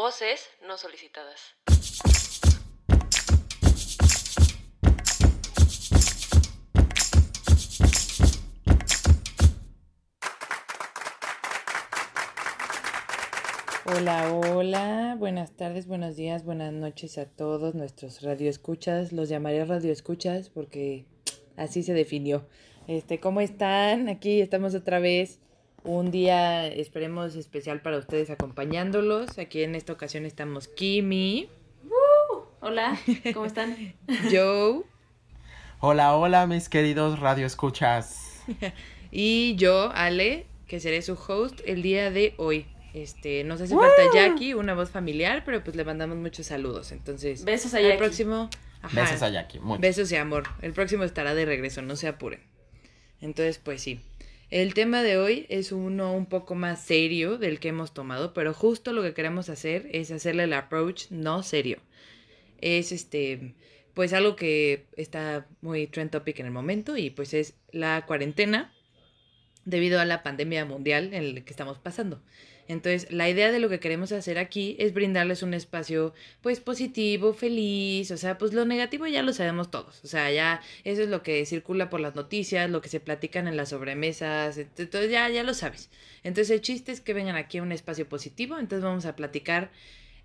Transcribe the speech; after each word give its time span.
Voces 0.00 0.48
no 0.64 0.78
solicitadas. 0.78 1.56
Hola, 13.86 14.32
hola, 14.32 15.16
buenas 15.18 15.50
tardes, 15.56 15.88
buenos 15.88 16.14
días, 16.14 16.44
buenas 16.44 16.72
noches 16.72 17.18
a 17.18 17.26
todos 17.26 17.74
nuestros 17.74 18.22
radioescuchas. 18.22 19.10
Los 19.10 19.28
llamaré 19.28 19.64
radioescuchas 19.64 20.48
porque 20.48 21.06
así 21.56 21.82
se 21.82 21.92
definió. 21.92 22.46
Este, 22.86 23.18
¿cómo 23.18 23.40
están? 23.40 24.08
Aquí 24.08 24.40
estamos 24.40 24.76
otra 24.76 25.00
vez. 25.00 25.40
Un 25.90 26.10
día, 26.10 26.66
esperemos, 26.66 27.34
especial 27.34 27.80
para 27.80 27.96
ustedes 27.96 28.28
acompañándolos. 28.28 29.38
Aquí 29.38 29.62
en 29.62 29.74
esta 29.74 29.94
ocasión 29.94 30.26
estamos 30.26 30.68
Kimi. 30.68 31.48
Hola, 32.60 33.00
¿cómo 33.32 33.46
están? 33.46 33.94
Joe. 34.30 34.82
Hola, 35.80 36.14
hola, 36.14 36.46
mis 36.46 36.68
queridos 36.68 37.20
radioescuchas. 37.20 38.42
y 39.10 39.56
yo, 39.56 39.90
Ale, 39.94 40.44
que 40.66 40.78
seré 40.78 41.00
su 41.00 41.14
host 41.14 41.60
el 41.64 41.80
día 41.80 42.10
de 42.10 42.34
hoy. 42.36 42.66
Este, 42.92 43.42
nos 43.44 43.62
hace 43.62 43.74
falta 43.74 44.02
Jackie, 44.12 44.52
una 44.52 44.74
voz 44.74 44.90
familiar, 44.90 45.42
pero 45.46 45.64
pues 45.64 45.74
le 45.74 45.86
mandamos 45.86 46.18
muchos 46.18 46.44
saludos. 46.44 46.92
Entonces, 46.92 47.46
besos 47.46 47.72
a 47.72 47.80
Jackie. 47.80 47.92
El 47.92 47.98
próximo, 47.98 48.50
besos 48.92 49.22
a 49.22 49.30
Jackie, 49.30 49.58
Besos 49.78 50.12
y 50.12 50.16
amor. 50.16 50.42
El 50.60 50.74
próximo 50.74 51.04
estará 51.04 51.34
de 51.34 51.46
regreso, 51.46 51.80
no 51.80 51.96
se 51.96 52.08
apuren. 52.08 52.42
Entonces, 53.22 53.56
pues 53.56 53.80
sí. 53.80 54.02
El 54.50 54.72
tema 54.72 55.02
de 55.02 55.18
hoy 55.18 55.44
es 55.50 55.72
uno 55.72 56.14
un 56.14 56.24
poco 56.24 56.54
más 56.54 56.82
serio 56.82 57.36
del 57.36 57.60
que 57.60 57.68
hemos 57.68 57.92
tomado, 57.92 58.32
pero 58.32 58.54
justo 58.54 58.94
lo 58.94 59.02
que 59.02 59.12
queremos 59.12 59.50
hacer 59.50 59.86
es 59.92 60.10
hacerle 60.10 60.44
el 60.44 60.54
approach 60.54 61.10
no 61.10 61.42
serio. 61.42 61.78
Es 62.62 62.90
este, 62.90 63.54
pues 63.92 64.14
algo 64.14 64.36
que 64.36 64.86
está 64.96 65.46
muy 65.60 65.86
trend 65.86 66.10
topic 66.10 66.40
en 66.40 66.46
el 66.46 66.52
momento 66.52 66.96
y 66.96 67.10
pues 67.10 67.34
es 67.34 67.56
la 67.72 68.06
cuarentena 68.06 68.72
debido 69.68 70.00
a 70.00 70.04
la 70.04 70.22
pandemia 70.22 70.64
mundial 70.64 71.12
en 71.12 71.34
la 71.34 71.40
que 71.42 71.50
estamos 71.50 71.78
pasando. 71.78 72.22
Entonces, 72.68 73.10
la 73.10 73.28
idea 73.30 73.50
de 73.50 73.60
lo 73.60 73.70
que 73.70 73.80
queremos 73.80 74.12
hacer 74.12 74.38
aquí 74.38 74.76
es 74.78 74.92
brindarles 74.92 75.42
un 75.42 75.54
espacio, 75.54 76.12
pues, 76.42 76.60
positivo, 76.60 77.32
feliz, 77.32 78.10
o 78.10 78.18
sea, 78.18 78.36
pues 78.36 78.52
lo 78.52 78.66
negativo 78.66 79.06
ya 79.06 79.22
lo 79.22 79.32
sabemos 79.32 79.70
todos, 79.70 80.04
o 80.04 80.06
sea, 80.06 80.30
ya 80.30 80.60
eso 80.84 81.02
es 81.02 81.08
lo 81.08 81.22
que 81.22 81.46
circula 81.46 81.88
por 81.88 82.00
las 82.00 82.14
noticias, 82.14 82.68
lo 82.68 82.82
que 82.82 82.90
se 82.90 83.00
platican 83.00 83.48
en 83.48 83.56
las 83.56 83.70
sobremesas, 83.70 84.58
entonces 84.58 85.10
ya, 85.10 85.30
ya 85.30 85.44
lo 85.44 85.54
sabes. 85.54 85.88
Entonces, 86.22 86.50
el 86.50 86.60
chiste 86.60 86.92
es 86.92 87.00
que 87.00 87.14
vengan 87.14 87.36
aquí 87.36 87.56
a 87.56 87.62
un 87.62 87.72
espacio 87.72 88.06
positivo, 88.06 88.58
entonces 88.58 88.84
vamos 88.84 89.06
a 89.06 89.16
platicar 89.16 89.70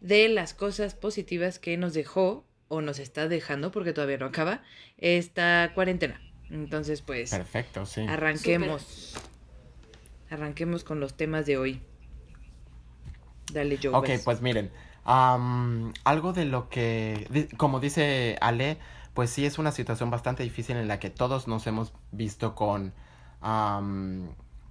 de 0.02 0.28
las 0.28 0.54
cosas 0.54 0.96
positivas 0.96 1.60
que 1.60 1.78
nos 1.78 1.94
dejó 1.94 2.46
o 2.68 2.82
nos 2.82 3.00
está 3.00 3.30
dejando, 3.30 3.72
porque 3.72 3.94
todavía 3.94 4.18
no 4.18 4.26
acaba, 4.26 4.64
esta 4.98 5.72
cuarentena. 5.74 6.20
Entonces, 6.50 7.02
pues... 7.02 7.30
Perfecto, 7.32 7.86
sí. 7.86 8.02
Arranquemos. 8.02 9.14
Arranquemos 10.34 10.84
con 10.84 11.00
los 11.00 11.16
temas 11.16 11.45
de 11.45 11.58
hoy. 11.58 11.80
Dale, 13.53 13.78
yo. 13.78 13.95
Ok, 13.95 14.09
pues 14.26 14.42
miren, 14.42 14.72
algo 15.06 16.34
de 16.34 16.45
lo 16.45 16.70
que, 16.70 17.48
como 17.58 17.80
dice 17.80 18.38
Ale, 18.42 18.80
pues 19.14 19.30
sí 19.30 19.45
es 19.45 19.59
una 19.59 19.72
situación 19.72 20.09
bastante 20.09 20.42
difícil 20.42 20.78
en 20.78 20.88
la 20.88 20.98
que 21.00 21.12
todos 21.12 21.48
nos 21.48 21.67
hemos 21.67 21.94
visto 22.12 22.56
con, 22.56 22.94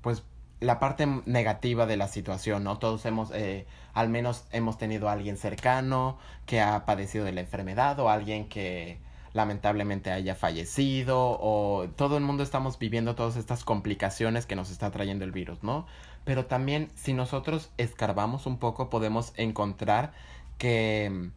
pues, 0.00 0.24
la 0.58 0.80
parte 0.80 1.06
negativa 1.26 1.86
de 1.86 1.96
la 1.96 2.08
situación, 2.08 2.64
¿no? 2.64 2.78
Todos 2.78 3.06
hemos, 3.06 3.30
eh, 3.32 3.64
al 3.94 4.08
menos 4.08 4.46
hemos 4.50 4.78
tenido 4.78 5.08
a 5.08 5.12
alguien 5.12 5.36
cercano 5.36 6.18
que 6.44 6.60
ha 6.60 6.84
padecido 6.84 7.24
de 7.24 7.32
la 7.32 7.40
enfermedad 7.40 8.00
o 8.00 8.08
alguien 8.08 8.48
que 8.48 8.98
lamentablemente 9.32 10.10
haya 10.10 10.34
fallecido 10.34 11.38
o 11.40 11.88
todo 11.96 12.16
el 12.18 12.22
mundo 12.22 12.42
estamos 12.42 12.78
viviendo 12.78 13.14
todas 13.14 13.36
estas 13.36 13.64
complicaciones 13.64 14.46
que 14.46 14.56
nos 14.56 14.70
está 14.70 14.90
trayendo 14.90 15.24
el 15.24 15.32
virus, 15.32 15.62
¿no? 15.62 15.86
pero 16.24 16.46
también 16.46 16.90
si 16.94 17.12
nosotros 17.12 17.70
escarbamos 17.78 18.46
un 18.46 18.58
poco 18.58 18.90
podemos 18.90 19.32
encontrar 19.36 20.12
que 20.58 21.30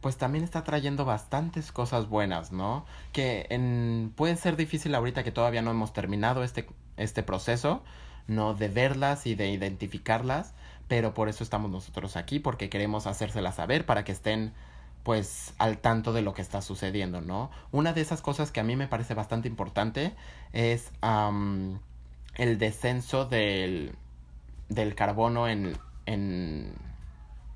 pues 0.00 0.16
también 0.16 0.44
está 0.44 0.64
trayendo 0.64 1.04
bastantes 1.04 1.72
cosas 1.72 2.08
buenas, 2.08 2.52
¿no? 2.52 2.86
Que 3.12 3.46
en, 3.50 4.14
puede 4.16 4.36
ser 4.36 4.56
difícil 4.56 4.94
ahorita 4.94 5.24
que 5.24 5.32
todavía 5.32 5.60
no 5.60 5.70
hemos 5.70 5.92
terminado 5.92 6.42
este, 6.42 6.66
este 6.96 7.22
proceso, 7.22 7.82
¿no? 8.26 8.54
De 8.54 8.68
verlas 8.68 9.26
y 9.26 9.34
de 9.34 9.50
identificarlas, 9.50 10.54
pero 10.88 11.12
por 11.12 11.28
eso 11.28 11.44
estamos 11.44 11.70
nosotros 11.70 12.16
aquí, 12.16 12.38
porque 12.38 12.70
queremos 12.70 13.06
hacérselas 13.06 13.56
saber 13.56 13.84
para 13.84 14.02
que 14.02 14.12
estén 14.12 14.54
pues 15.02 15.54
al 15.58 15.78
tanto 15.78 16.12
de 16.12 16.22
lo 16.22 16.34
que 16.34 16.42
está 16.42 16.62
sucediendo, 16.62 17.20
¿no? 17.20 17.50
Una 17.72 17.92
de 17.92 18.00
esas 18.00 18.20
cosas 18.20 18.50
que 18.50 18.60
a 18.60 18.64
mí 18.64 18.76
me 18.76 18.86
parece 18.86 19.14
bastante 19.14 19.48
importante 19.48 20.14
es 20.52 20.90
el 22.36 22.58
descenso 22.58 23.24
del, 23.24 23.94
del 24.68 24.94
carbono 24.94 25.48
en, 25.48 25.76
en, 26.06 26.74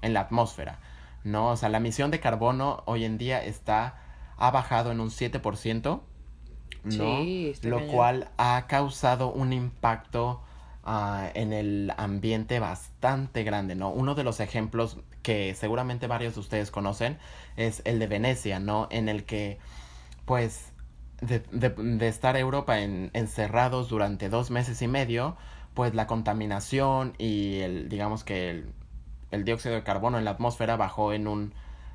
en 0.03 0.15
la 0.15 0.21
atmósfera, 0.21 0.79
¿no? 1.23 1.51
O 1.51 1.57
sea, 1.57 1.69
la 1.69 1.79
emisión 1.79 2.11
de 2.11 2.21
carbono 2.21 2.83
hoy 2.87 3.05
en 3.05 3.19
día 3.19 3.45
está, 3.45 3.99
ha 4.37 4.51
bajado 4.51 4.91
en 4.91 5.01
un 5.01 5.11
7%, 5.11 6.01
¿no? 6.85 7.19
Lo 7.63 7.87
cual 7.89 8.29
ha 8.37 8.67
causado 8.67 9.31
un 9.31 9.53
impacto 9.53 10.43
ah, 10.83 11.29
en 11.35 11.53
el 11.53 11.93
ambiente 11.97 12.59
bastante 12.59 13.43
grande, 13.45 13.75
¿no? 13.75 13.91
Uno 13.91 14.15
de 14.15 14.25
los 14.25 14.41
ejemplos 14.41 14.99
que 15.25 15.55
seguramente 15.55 16.07
varios 16.07 16.35
de 16.35 16.41
ustedes 16.41 16.71
conocen 16.71 17.19
es 17.57 17.83
el 17.87 17.99
de 17.99 18.07
Venecia, 18.07 18.61
¿no? 18.61 18.87
En 18.91 19.09
el 19.09 19.25
que, 19.25 19.59
pues, 20.27 20.73
de, 21.23 21.41
de, 21.41 22.09
estar 22.09 22.37
Europa 22.37 22.81
en, 22.81 23.11
encerrados 23.15 23.89
durante 23.89 24.29
dos 24.29 24.51
meses 24.51 24.83
y 24.83 24.87
medio, 24.87 25.37
pues 25.73 25.95
la 25.95 26.07
contaminación 26.07 27.15
y 27.19 27.61
el, 27.61 27.89
digamos 27.89 28.23
que 28.23 28.65
el, 29.31 29.45
dióxido 29.45 29.75
de 29.75 29.83
carbono 29.83 30.19
en 30.19 30.27
la 30.27 30.33
atmósfera 30.33 30.77
bajó 30.77 31.15
en 31.15 31.27
un, 31.27 31.55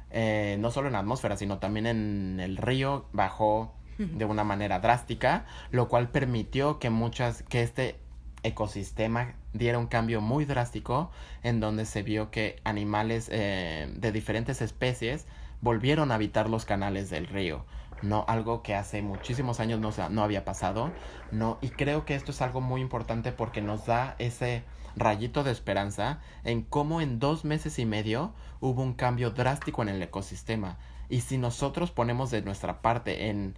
eh, 0.10 0.58
no 0.60 0.72
solo 0.72 0.88
en 0.88 0.94
la 0.94 1.00
atmósfera, 1.00 1.38
sino 1.38 1.60
también 1.60 1.86
en 1.86 2.40
el 2.40 2.58
río 2.58 3.06
bajó 3.14 3.74
de 4.00 4.24
una 4.24 4.46
manera 4.46 4.80
drástica, 4.80 5.46
lo 5.72 5.90
cual 5.90 6.10
permitió 6.10 6.80
que 6.80 6.90
muchas, 6.90 7.44
que 7.44 7.62
este 7.62 8.00
ecosistema 8.44 9.34
diera 9.54 9.80
un 9.80 9.88
cambio 9.88 10.22
muy 10.22 10.46
drástico 10.46 11.12
en 11.44 11.60
donde 11.60 11.86
se 11.86 12.04
vio 12.04 12.32
que 12.32 12.60
animales 12.64 13.30
eh, 13.32 13.92
de 13.96 14.12
diferentes 14.12 14.62
especies 14.62 15.26
volvieron 15.62 16.12
a 16.12 16.16
habitar 16.16 16.50
los 16.50 16.66
canales 16.66 17.10
del 17.10 17.28
río 17.28 17.66
no 18.02 18.26
algo 18.28 18.62
que 18.62 18.76
hace 18.76 19.02
muchísimos 19.02 19.60
años 19.60 19.80
no, 19.80 19.92
no 20.10 20.24
había 20.24 20.46
pasado, 20.46 20.92
no, 21.32 21.58
y 21.62 21.70
creo 21.70 22.06
que 22.06 22.16
esto 22.16 22.32
es 22.32 22.42
algo 22.42 22.62
muy 22.62 22.82
importante 22.82 23.32
porque 23.32 23.62
nos 23.62 23.86
da 23.86 24.16
ese 24.20 24.64
rayito 24.96 25.44
de 25.44 25.52
esperanza 25.52 26.20
en 26.44 26.62
cómo 26.62 27.02
en 27.02 27.20
dos 27.20 27.46
meses 27.46 27.80
y 27.80 27.86
medio 27.86 28.34
hubo 28.60 28.82
un 28.82 28.94
cambio 28.94 29.32
drástico 29.32 29.82
en 29.82 29.90
el 29.90 30.02
ecosistema. 30.02 30.78
Y 31.10 31.22
si 31.22 31.38
nosotros 31.38 31.92
ponemos 31.92 32.30
de 32.32 32.42
nuestra 32.42 32.82
parte 32.82 33.30
en 33.30 33.56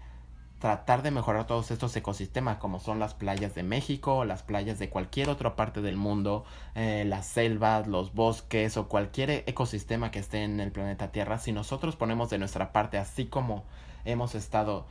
tratar 0.62 1.02
de 1.02 1.10
mejorar 1.10 1.48
todos 1.48 1.72
estos 1.72 1.94
ecosistemas, 1.96 2.58
como 2.58 2.80
son 2.80 3.00
las 3.00 3.16
playas 3.16 3.56
de 3.56 3.64
México, 3.64 4.26
las 4.26 4.44
playas 4.44 4.78
de 4.78 4.90
cualquier 4.90 5.28
otra 5.30 5.56
parte 5.56 5.82
del 5.82 5.98
mundo, 5.98 6.46
eh, 6.76 7.04
las 7.06 7.26
selvas, 7.26 7.88
los 7.88 8.14
bosques 8.14 8.78
o 8.78 8.88
cualquier 8.88 9.44
ecosistema 9.48 10.12
que 10.12 10.20
esté 10.20 10.44
en 10.44 10.60
el 10.60 10.72
planeta 10.72 11.12
Tierra, 11.12 11.40
si 11.40 11.52
nosotros 11.52 11.96
ponemos 11.96 12.30
de 12.30 12.38
nuestra 12.38 12.72
parte, 12.72 13.00
así 13.00 13.26
como 13.26 13.66
hemos 14.06 14.36
estado 14.36 14.86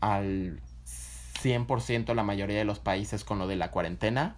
al 0.00 0.60
100% 1.40 2.12
la 2.12 2.24
mayoría 2.24 2.58
de 2.58 2.64
los 2.64 2.80
países 2.80 3.22
con 3.22 3.38
lo 3.38 3.46
de 3.46 3.54
la 3.54 3.70
cuarentena, 3.70 4.34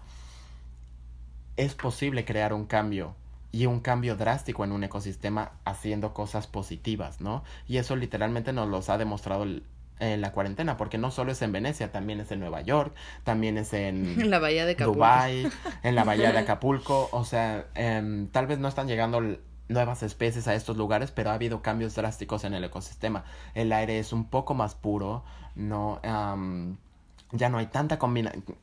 es 1.57 1.75
posible 1.75 2.27
crear 2.27 2.53
un 2.53 2.67
cambio 2.67 3.15
y 3.51 3.65
un 3.65 3.81
cambio 3.81 4.15
drástico 4.17 4.63
en 4.65 4.73
un 4.73 4.85
ecosistema 4.85 5.53
haciendo 5.65 6.13
cosas 6.13 6.47
positivas, 6.47 7.23
¿no? 7.23 7.45
Y 7.67 7.79
eso 7.79 7.97
literalmente 7.97 8.53
nos 8.53 8.69
los 8.69 8.91
ha 8.91 8.99
demostrado 8.99 9.47
en 9.99 10.21
la 10.21 10.33
cuarentena, 10.33 10.77
porque 10.77 10.99
no 10.99 11.11
solo 11.11 11.33
es 11.33 11.43
en 11.43 11.53
Venecia, 11.53 11.91
también 11.91 12.21
es 12.21 12.31
en 12.31 12.41
Nueva 12.41 12.61
York, 12.61 12.95
también 13.25 13.59
es 13.59 13.73
en, 13.73 14.31
la 14.31 14.39
bahía 14.39 14.67
de 14.67 14.73
Acapulco. 14.73 14.99
Dubai, 14.99 15.49
en 15.83 15.95
la 15.95 16.05
bahía 16.05 16.33
de 16.33 16.39
Acapulco, 16.41 17.09
o 17.13 17.25
sea, 17.25 17.67
em, 17.75 18.29
tal 18.29 18.47
vez 18.47 18.59
no 18.59 18.69
están 18.69 18.89
llegando 18.89 19.23
nuevas 19.69 20.03
especies 20.03 20.47
a 20.49 20.55
estos 20.55 20.77
lugares, 20.77 21.11
pero 21.11 21.31
ha 21.31 21.35
habido 21.35 21.63
cambios 21.63 21.95
drásticos 21.95 22.45
en 22.45 22.55
el 22.55 22.65
ecosistema. 22.65 23.25
El 23.55 23.73
aire 23.73 23.99
es 23.99 24.13
un 24.13 24.25
poco 24.25 24.55
más 24.55 24.75
puro, 24.75 25.25
no 25.55 26.01
ya 27.33 27.49
no 27.49 27.59
hay 27.59 27.67
tanta 27.67 27.99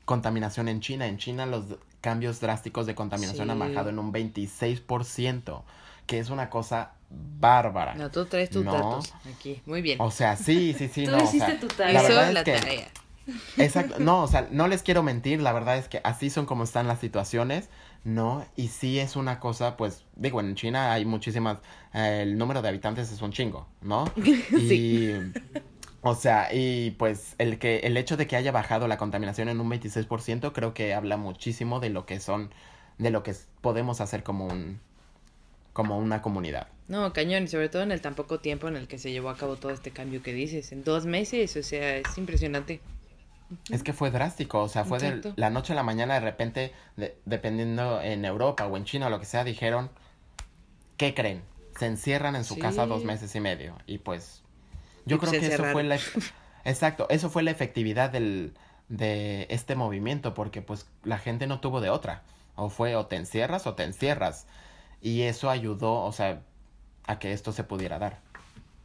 contaminación 0.06 0.68
en 0.68 0.80
China. 0.80 1.08
En 1.08 1.18
China 1.18 1.46
los 1.46 1.66
cambios 2.02 2.40
drásticos 2.40 2.86
de 2.86 2.96
contaminación 2.96 3.50
han 3.50 3.60
bajado 3.60 3.90
en 3.90 4.00
un 4.00 4.14
26%, 4.14 5.64
que 6.06 6.20
es 6.20 6.30
una 6.30 6.50
cosa 6.50 6.94
bárbara. 7.40 7.96
No, 7.96 8.10
tú 8.10 8.26
traes 8.26 8.50
tus 8.50 8.66
datos 8.66 9.14
aquí. 9.34 9.62
Muy 9.66 9.82
bien. 9.82 10.00
O 10.02 10.12
sea, 10.12 10.36
sí, 10.36 10.74
sí, 10.78 10.88
sí. 10.88 11.06
tú 11.06 11.12
no, 11.12 11.24
hiciste 11.24 11.56
tu 11.56 11.68
tarea. 11.68 12.02
La 12.02 12.02
verdad 12.02 12.38
es 12.38 12.44
que 12.44 13.04
Exacto, 13.58 14.00
no, 14.00 14.24
o 14.24 14.28
sea, 14.28 14.48
no 14.52 14.68
les 14.68 14.84
quiero 14.84 15.02
mentir, 15.02 15.42
la 15.42 15.54
verdad 15.54 15.78
es 15.78 15.88
que 15.88 16.02
así 16.04 16.30
son 16.30 16.46
como 16.46 16.64
están 16.64 16.88
las 16.88 17.00
situaciones, 17.00 17.70
¿no? 18.04 18.46
Y 18.58 18.68
sí 18.68 19.00
es 19.00 19.16
una 19.16 19.40
cosa, 19.40 19.78
pues, 19.78 20.04
digo, 20.16 20.42
en 20.42 20.56
China 20.56 20.92
hay 20.92 21.06
muchísimas, 21.06 21.60
eh, 21.94 22.20
el 22.24 22.38
número 22.38 22.62
de 22.62 22.68
habitantes 22.68 23.12
es 23.12 23.22
un 23.22 23.32
chingo, 23.32 23.68
¿no? 23.82 24.06
Sí. 24.50 24.74
Y, 24.74 25.32
o 26.02 26.16
sea, 26.16 26.54
y 26.54 26.92
pues 26.92 27.36
el 27.38 27.60
que, 27.60 27.78
el 27.80 27.96
hecho 27.96 28.18
de 28.18 28.28
que 28.28 28.36
haya 28.36 28.52
bajado 28.52 28.90
la 28.90 28.98
contaminación 28.98 29.48
en 29.48 29.62
un 29.62 29.70
26% 29.70 30.52
creo 30.52 30.74
que 30.74 30.94
habla 30.94 31.16
muchísimo 31.16 31.80
de 31.80 31.90
lo 31.90 32.06
que 32.06 32.20
son, 32.20 32.52
de 32.98 33.10
lo 33.10 33.24
que 33.24 33.34
podemos 33.62 34.02
hacer 34.02 34.24
como 34.24 34.48
un, 34.48 34.82
como 35.74 35.98
una 35.98 36.22
comunidad. 36.22 36.68
No, 36.88 37.12
cañón, 37.14 37.44
y 37.44 37.48
sobre 37.48 37.70
todo 37.70 37.82
en 37.82 37.92
el 37.92 38.02
tan 38.02 38.14
poco 38.16 38.40
tiempo 38.40 38.68
en 38.68 38.76
el 38.78 38.88
que 38.88 38.98
se 39.00 39.12
llevó 39.12 39.30
a 39.30 39.38
cabo 39.38 39.56
todo 39.56 39.72
este 39.72 39.92
cambio 39.92 40.22
que 40.22 40.34
dices, 40.34 40.72
en 40.72 40.84
dos 40.84 41.06
meses, 41.06 41.56
o 41.58 41.64
sea, 41.64 41.98
es 41.98 42.18
impresionante. 42.18 42.82
Es 43.70 43.84
que 43.84 43.94
fue 43.94 44.10
drástico, 44.12 44.62
o 44.64 44.70
sea, 44.70 44.84
fue 44.84 45.00
de 45.00 45.34
la 45.36 45.50
noche 45.50 45.74
a 45.74 45.76
la 45.76 45.84
mañana, 45.84 46.16
de 46.16 46.20
repente, 46.22 46.74
de- 46.98 47.16
dependiendo 47.26 48.02
en 48.02 48.26
Europa 48.26 48.66
o 48.68 48.78
en 48.78 48.86
China 48.86 49.08
o 49.08 49.10
lo 49.10 49.20
que 49.20 49.26
sea, 49.26 49.44
dijeron, 49.44 49.90
¿qué 50.98 51.14
creen? 51.14 51.42
Se 51.78 51.86
encierran 51.88 52.36
en 52.36 52.44
su 52.44 52.56
Sí. 52.56 52.60
casa 52.62 52.86
dos 52.86 53.04
meses 53.04 53.34
y 53.36 53.40
medio. 53.40 53.78
Y 53.88 53.98
pues, 54.00 54.42
yo 55.06 55.18
Y 55.18 55.20
creo 55.20 55.32
que 55.32 55.48
eso 55.48 55.64
fue 55.66 55.84
la... 55.84 55.98
Exacto, 56.66 57.08
eso 57.10 57.30
fue 57.30 57.44
la 57.44 57.52
efectividad 57.52 58.10
del, 58.10 58.54
de 58.90 59.48
este 59.50 59.76
movimiento, 59.76 60.34
porque 60.34 60.62
pues 60.62 60.88
la 61.04 61.18
gente 61.18 61.46
no 61.48 61.60
tuvo 61.60 61.82
de 61.82 61.90
otra. 61.90 62.24
O 62.56 62.70
fue 62.70 62.96
o 62.96 63.06
te 63.08 63.16
encierras 63.18 63.68
o 63.68 63.74
te 63.74 63.84
encierras. 63.84 64.46
Y 65.04 65.24
eso 65.24 65.50
ayudó, 65.50 66.02
o 66.02 66.12
sea, 66.14 66.42
a 67.06 67.20
que 67.20 67.34
esto 67.34 67.52
se 67.52 67.66
pudiera 67.66 68.00
dar. 68.00 68.22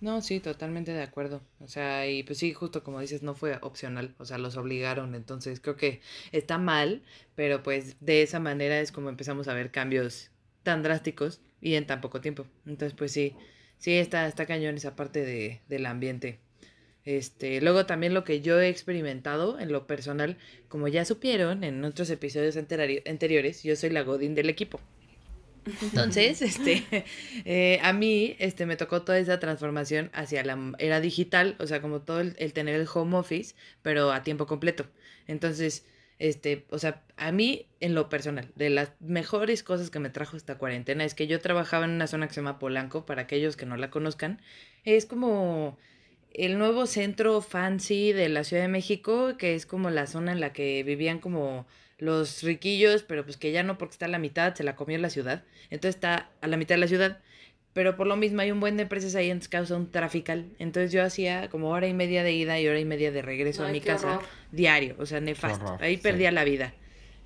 No, 0.00 0.20
sí, 0.20 0.40
totalmente 0.40 0.92
de 0.92 1.02
acuerdo. 1.02 1.40
O 1.60 1.68
sea, 1.68 2.08
y 2.08 2.24
pues 2.24 2.38
sí, 2.38 2.52
justo 2.52 2.82
como 2.82 3.00
dices, 3.00 3.22
no 3.22 3.34
fue 3.34 3.58
opcional, 3.62 4.14
o 4.18 4.24
sea, 4.24 4.36
los 4.36 4.56
obligaron, 4.56 5.14
entonces 5.14 5.60
creo 5.60 5.76
que 5.76 6.00
está 6.32 6.58
mal, 6.58 7.02
pero 7.36 7.62
pues 7.62 7.96
de 8.00 8.22
esa 8.22 8.40
manera 8.40 8.80
es 8.80 8.92
como 8.92 9.08
empezamos 9.08 9.48
a 9.48 9.54
ver 9.54 9.70
cambios 9.70 10.30
tan 10.64 10.82
drásticos 10.82 11.40
y 11.60 11.74
en 11.74 11.86
tan 11.86 12.00
poco 12.00 12.20
tiempo. 12.20 12.46
Entonces, 12.66 12.96
pues 12.98 13.12
sí, 13.12 13.34
sí 13.78 13.92
está, 13.92 14.26
está 14.26 14.44
cañón 14.44 14.76
esa 14.76 14.96
parte 14.96 15.24
de, 15.24 15.60
del 15.68 15.86
ambiente. 15.86 16.40
Este, 17.04 17.60
luego 17.60 17.86
también 17.86 18.12
lo 18.12 18.24
que 18.24 18.40
yo 18.40 18.60
he 18.60 18.68
experimentado 18.68 19.58
en 19.58 19.72
lo 19.72 19.86
personal, 19.86 20.36
como 20.68 20.88
ya 20.88 21.04
supieron 21.04 21.64
en 21.64 21.84
otros 21.84 22.10
episodios 22.10 22.56
anteriores, 22.56 23.62
yo 23.62 23.76
soy 23.76 23.90
la 23.90 24.02
Godín 24.02 24.34
del 24.34 24.50
equipo. 24.50 24.80
Entonces, 25.82 26.42
este, 26.42 26.84
eh, 27.44 27.78
a 27.82 27.92
mí, 27.92 28.36
este, 28.38 28.66
me 28.66 28.76
tocó 28.76 29.02
toda 29.02 29.18
esa 29.18 29.38
transformación 29.40 30.10
hacia 30.12 30.44
la 30.44 30.58
era 30.78 31.00
digital, 31.00 31.56
o 31.58 31.66
sea, 31.66 31.80
como 31.80 32.00
todo 32.00 32.20
el, 32.20 32.34
el 32.38 32.52
tener 32.52 32.74
el 32.74 32.88
home 32.92 33.16
office, 33.16 33.54
pero 33.82 34.12
a 34.12 34.22
tiempo 34.22 34.46
completo. 34.46 34.86
Entonces, 35.26 35.84
este, 36.18 36.66
o 36.70 36.78
sea, 36.78 37.04
a 37.16 37.30
mí, 37.30 37.66
en 37.80 37.94
lo 37.94 38.08
personal, 38.08 38.50
de 38.56 38.70
las 38.70 38.92
mejores 39.00 39.62
cosas 39.62 39.90
que 39.90 40.00
me 40.00 40.10
trajo 40.10 40.36
esta 40.36 40.58
cuarentena 40.58 41.04
es 41.04 41.14
que 41.14 41.28
yo 41.28 41.40
trabajaba 41.40 41.84
en 41.84 41.92
una 41.92 42.08
zona 42.08 42.26
que 42.26 42.34
se 42.34 42.40
llama 42.40 42.58
Polanco, 42.58 43.06
para 43.06 43.22
aquellos 43.22 43.56
que 43.56 43.66
no 43.66 43.76
la 43.76 43.90
conozcan, 43.90 44.40
es 44.84 45.06
como 45.06 45.78
el 46.32 46.58
nuevo 46.58 46.86
centro 46.86 47.40
fancy 47.40 48.12
de 48.12 48.28
la 48.28 48.44
Ciudad 48.44 48.62
de 48.62 48.68
México, 48.68 49.36
que 49.38 49.54
es 49.54 49.64
como 49.64 49.90
la 49.90 50.06
zona 50.06 50.32
en 50.32 50.40
la 50.40 50.52
que 50.52 50.82
vivían 50.82 51.20
como 51.20 51.66
los 51.98 52.42
riquillos, 52.42 53.02
pero 53.02 53.24
pues 53.24 53.36
que 53.36 53.52
ya 53.52 53.62
no 53.62 53.76
porque 53.76 53.92
está 53.92 54.06
a 54.06 54.08
la 54.08 54.18
mitad, 54.18 54.54
se 54.54 54.64
la 54.64 54.76
comió 54.76 54.98
la 54.98 55.10
ciudad. 55.10 55.44
Entonces 55.70 55.96
está 55.96 56.30
a 56.40 56.46
la 56.46 56.56
mitad 56.56 56.76
de 56.76 56.80
la 56.80 56.88
ciudad. 56.88 57.20
Pero 57.74 57.96
por 57.96 58.06
lo 58.06 58.16
mismo 58.16 58.40
hay 58.40 58.50
un 58.50 58.60
buen 58.60 58.76
de 58.76 58.84
empresas 58.84 59.14
ahí, 59.14 59.30
entonces 59.30 59.50
causa 59.50 59.76
un 59.76 59.90
trafical. 59.90 60.46
Entonces 60.58 60.90
yo 60.90 61.04
hacía 61.04 61.48
como 61.48 61.70
hora 61.70 61.86
y 61.86 61.94
media 61.94 62.22
de 62.22 62.32
ida 62.32 62.58
y 62.58 62.66
hora 62.66 62.80
y 62.80 62.84
media 62.84 63.12
de 63.12 63.22
regreso 63.22 63.64
a 63.64 63.68
mi 63.68 63.80
casa 63.80 64.16
horror. 64.16 64.28
diario, 64.50 64.96
o 64.98 65.06
sea, 65.06 65.20
nefasto. 65.20 65.64
horror, 65.64 65.82
ahí 65.82 65.96
sí. 65.96 66.02
perdía 66.02 66.32
la 66.32 66.44
vida. 66.44 66.74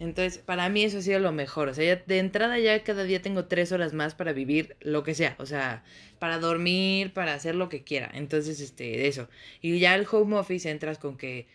Entonces, 0.02 0.38
para 0.38 0.68
mí 0.68 0.82
eso 0.82 0.98
ha 0.98 1.02
sido 1.02 1.20
lo 1.20 1.30
mejor. 1.30 1.68
O 1.68 1.74
sea, 1.74 1.84
ya 1.84 2.02
de 2.04 2.18
entrada 2.18 2.58
ya 2.58 2.82
cada 2.82 3.04
día 3.04 3.22
tengo 3.22 3.44
tres 3.44 3.70
horas 3.70 3.92
más 3.92 4.16
para 4.16 4.32
vivir 4.32 4.76
lo 4.80 5.04
que 5.04 5.14
sea. 5.14 5.36
O 5.38 5.46
sea, 5.46 5.84
para 6.18 6.38
dormir, 6.38 7.12
para 7.12 7.34
hacer 7.34 7.54
lo 7.54 7.68
que 7.68 7.84
quiera. 7.84 8.10
Entonces, 8.12 8.60
este, 8.60 9.06
eso. 9.06 9.28
Y 9.60 9.78
ya 9.78 9.94
el 9.94 10.06
home 10.10 10.36
office 10.36 10.68
entras 10.68 10.98
con 10.98 11.16
que, 11.16 11.46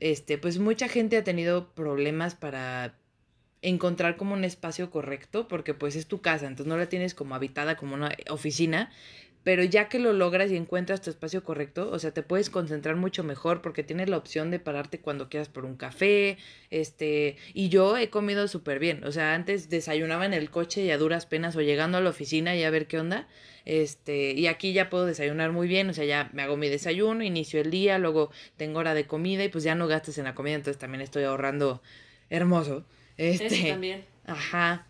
este, 0.00 0.38
pues 0.38 0.58
mucha 0.58 0.88
gente 0.88 1.16
ha 1.16 1.24
tenido 1.24 1.74
problemas 1.74 2.34
para 2.34 2.94
encontrar 3.62 4.16
como 4.16 4.34
un 4.34 4.44
espacio 4.44 4.90
correcto, 4.90 5.48
porque 5.48 5.74
pues 5.74 5.96
es 5.96 6.06
tu 6.06 6.20
casa, 6.20 6.46
entonces 6.46 6.66
no 6.66 6.76
la 6.76 6.88
tienes 6.88 7.14
como 7.14 7.34
habitada 7.34 7.76
como 7.76 7.94
una 7.94 8.14
oficina, 8.30 8.90
pero 9.46 9.62
ya 9.62 9.88
que 9.88 10.00
lo 10.00 10.12
logras 10.12 10.50
y 10.50 10.56
encuentras 10.56 11.02
tu 11.02 11.08
espacio 11.08 11.44
correcto, 11.44 11.88
o 11.92 12.00
sea, 12.00 12.10
te 12.10 12.24
puedes 12.24 12.50
concentrar 12.50 12.96
mucho 12.96 13.22
mejor 13.22 13.62
porque 13.62 13.84
tienes 13.84 14.08
la 14.08 14.16
opción 14.16 14.50
de 14.50 14.58
pararte 14.58 14.98
cuando 14.98 15.28
quieras 15.28 15.48
por 15.48 15.64
un 15.64 15.76
café, 15.76 16.36
este, 16.70 17.36
y 17.54 17.68
yo 17.68 17.96
he 17.96 18.10
comido 18.10 18.48
súper 18.48 18.80
bien, 18.80 19.04
o 19.04 19.12
sea, 19.12 19.36
antes 19.36 19.70
desayunaba 19.70 20.26
en 20.26 20.34
el 20.34 20.50
coche 20.50 20.82
y 20.82 20.90
a 20.90 20.98
duras 20.98 21.26
penas 21.26 21.54
o 21.54 21.60
llegando 21.60 21.96
a 21.96 22.00
la 22.00 22.10
oficina 22.10 22.56
y 22.56 22.64
a 22.64 22.70
ver 22.70 22.88
qué 22.88 22.98
onda, 22.98 23.28
este, 23.64 24.32
y 24.32 24.48
aquí 24.48 24.72
ya 24.72 24.90
puedo 24.90 25.06
desayunar 25.06 25.52
muy 25.52 25.68
bien, 25.68 25.88
o 25.90 25.94
sea, 25.94 26.04
ya 26.06 26.28
me 26.32 26.42
hago 26.42 26.56
mi 26.56 26.68
desayuno, 26.68 27.22
inicio 27.22 27.60
el 27.60 27.70
día, 27.70 27.98
luego 27.98 28.32
tengo 28.56 28.80
hora 28.80 28.94
de 28.94 29.06
comida 29.06 29.44
y 29.44 29.48
pues 29.48 29.62
ya 29.62 29.76
no 29.76 29.86
gastas 29.86 30.18
en 30.18 30.24
la 30.24 30.34
comida, 30.34 30.56
entonces 30.56 30.80
también 30.80 31.02
estoy 31.02 31.22
ahorrando 31.22 31.82
hermoso. 32.30 32.84
Este, 33.16 33.46
Eso 33.46 33.68
también. 33.68 34.04
Ajá. 34.24 34.88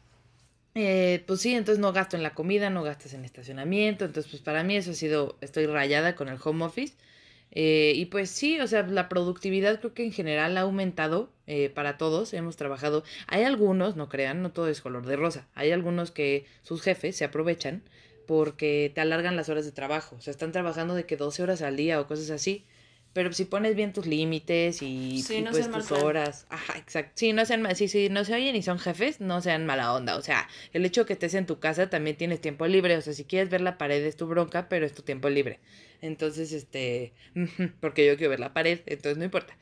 Eh, 0.79 1.25
pues 1.27 1.41
sí, 1.41 1.55
entonces 1.55 1.81
no 1.81 1.95
gasto 1.95 2.17
en 2.17 2.23
la 2.23 2.35
comida, 2.35 2.69
no 2.69 2.83
gastas 2.83 3.15
en 3.15 3.25
estacionamiento, 3.25 4.05
entonces 4.05 4.31
pues 4.31 4.43
para 4.43 4.63
mí 4.63 4.77
eso 4.77 4.91
ha 4.91 4.95
sido, 4.95 5.39
estoy 5.41 5.65
rayada 5.65 6.15
con 6.15 6.29
el 6.29 6.39
home 6.43 6.67
office. 6.67 6.95
Eh, 7.53 7.95
y 7.97 8.07
pues 8.07 8.31
sí, 8.31 8.61
o 8.61 8.67
sea, 8.67 8.83
la 8.83 9.09
productividad 9.09 9.81
creo 9.81 9.95
que 9.95 10.05
en 10.05 10.13
general 10.13 10.59
ha 10.59 10.63
aumentado 10.63 11.31
eh, 11.47 11.71
para 11.71 11.97
todos, 11.97 12.35
hemos 12.35 12.57
trabajado. 12.57 13.05
Hay 13.27 13.45
algunos, 13.45 13.97
no 13.97 14.11
crean, 14.11 14.43
no 14.43 14.53
todo 14.53 14.69
es 14.69 14.83
color 14.83 15.07
de 15.07 15.17
rosa, 15.17 15.49
hay 15.55 15.71
algunos 15.73 16.11
que 16.11 16.45
sus 16.63 16.83
jefes 16.83 17.17
se 17.17 17.25
aprovechan 17.25 17.83
porque 18.27 18.93
te 18.95 19.01
alargan 19.01 19.37
las 19.37 19.49
horas 19.49 19.65
de 19.65 19.73
trabajo, 19.73 20.17
o 20.17 20.21
sea, 20.21 20.31
están 20.33 20.53
trabajando 20.53 20.95
de 20.95 21.07
que 21.07 21.17
12 21.17 21.43
horas 21.43 21.63
al 21.63 21.77
día 21.77 22.01
o 22.01 22.07
cosas 22.07 22.29
así. 22.31 22.67
Pero 23.17 23.33
si 23.33 23.47
pones 23.47 23.75
bien 23.75 23.95
tus 23.95 24.05
límites 24.05 24.83
y, 24.83 25.23
Sí, 25.23 25.39
y, 25.39 25.43
no 25.43 25.51
pues 25.51 25.71
mal 25.71 25.81
tus 25.81 25.91
horas, 25.91 26.47
ajá, 26.51 26.79
exacto. 26.79 27.13
Sí, 27.15 27.33
no 27.33 27.47
sean, 27.47 27.63
ma- 27.63 27.75
sí, 27.75 27.89
sí, 27.89 28.11
no 28.11 28.27
se 28.27 28.35
oyen 28.35 28.55
y 28.55 28.61
son 28.63 28.79
jefes, 28.79 29.23
no 29.23 29.41
sean 29.41 29.65
mala 29.65 29.95
onda. 29.95 30.19
O 30.19 30.21
sea, 30.21 30.47
el 30.75 30.85
hecho 30.85 31.01
de 31.01 31.07
que 31.07 31.13
estés 31.15 31.33
en 31.33 31.47
tu 31.47 31.59
casa 31.59 31.89
también 31.89 32.19
tienes 32.19 32.43
tiempo 32.43 32.67
libre. 32.67 32.95
O 32.95 33.01
sea, 33.01 33.15
si 33.15 33.25
quieres 33.25 33.49
ver 33.49 33.63
la 33.63 33.79
pared 33.79 34.05
es 34.05 34.17
tu 34.17 34.27
bronca, 34.27 34.69
pero 34.69 34.85
es 34.85 34.93
tu 34.93 35.01
tiempo 35.01 35.31
libre. 35.31 35.61
Entonces, 36.03 36.53
este, 36.53 37.15
porque 37.81 38.07
yo 38.07 38.19
quiero 38.19 38.29
ver 38.33 38.41
la 38.41 38.53
pared, 38.53 38.81
entonces 38.85 39.17
no 39.17 39.25
importa. 39.25 39.57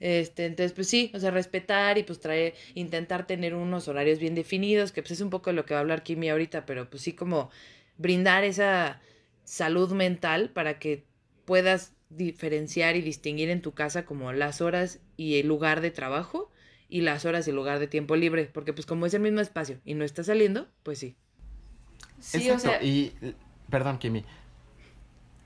Este, 0.00 0.44
entonces, 0.44 0.72
pues 0.72 0.86
sí, 0.86 1.10
o 1.14 1.18
sea, 1.18 1.30
respetar 1.30 1.96
y 1.96 2.02
pues 2.02 2.20
traer, 2.20 2.52
intentar 2.74 3.26
tener 3.26 3.54
unos 3.54 3.88
horarios 3.88 4.18
bien 4.18 4.34
definidos, 4.34 4.92
que 4.92 5.00
pues 5.00 5.12
es 5.12 5.22
un 5.22 5.30
poco 5.30 5.48
de 5.48 5.56
lo 5.56 5.64
que 5.64 5.72
va 5.72 5.80
a 5.80 5.80
hablar 5.80 6.02
Kimi 6.02 6.28
ahorita, 6.28 6.66
pero 6.66 6.90
pues 6.90 7.02
sí 7.02 7.14
como 7.14 7.50
brindar 7.96 8.44
esa 8.44 9.00
salud 9.44 9.92
mental 9.92 10.50
para 10.50 10.78
que 10.78 11.04
puedas 11.46 11.94
diferenciar 12.10 12.96
y 12.96 13.02
distinguir 13.02 13.50
en 13.50 13.62
tu 13.62 13.72
casa 13.72 14.04
como 14.04 14.32
las 14.32 14.60
horas 14.60 15.00
y 15.16 15.38
el 15.40 15.46
lugar 15.48 15.80
de 15.80 15.90
trabajo 15.90 16.50
y 16.88 17.02
las 17.02 17.24
horas 17.24 17.46
y 17.46 17.50
el 17.50 17.56
lugar 17.56 17.78
de 17.78 17.86
tiempo 17.86 18.16
libre, 18.16 18.46
porque 18.52 18.72
pues 18.72 18.86
como 18.86 19.06
es 19.06 19.14
el 19.14 19.20
mismo 19.22 19.40
espacio 19.40 19.80
y 19.84 19.94
no 19.94 20.04
está 20.04 20.24
saliendo, 20.24 20.68
pues 20.82 20.98
sí. 20.98 21.16
Sí, 22.20 22.38
Exacto, 22.38 22.68
o 22.68 22.72
sea, 22.72 22.82
y 22.82 23.14
perdón, 23.70 23.98
Kimi. 23.98 24.24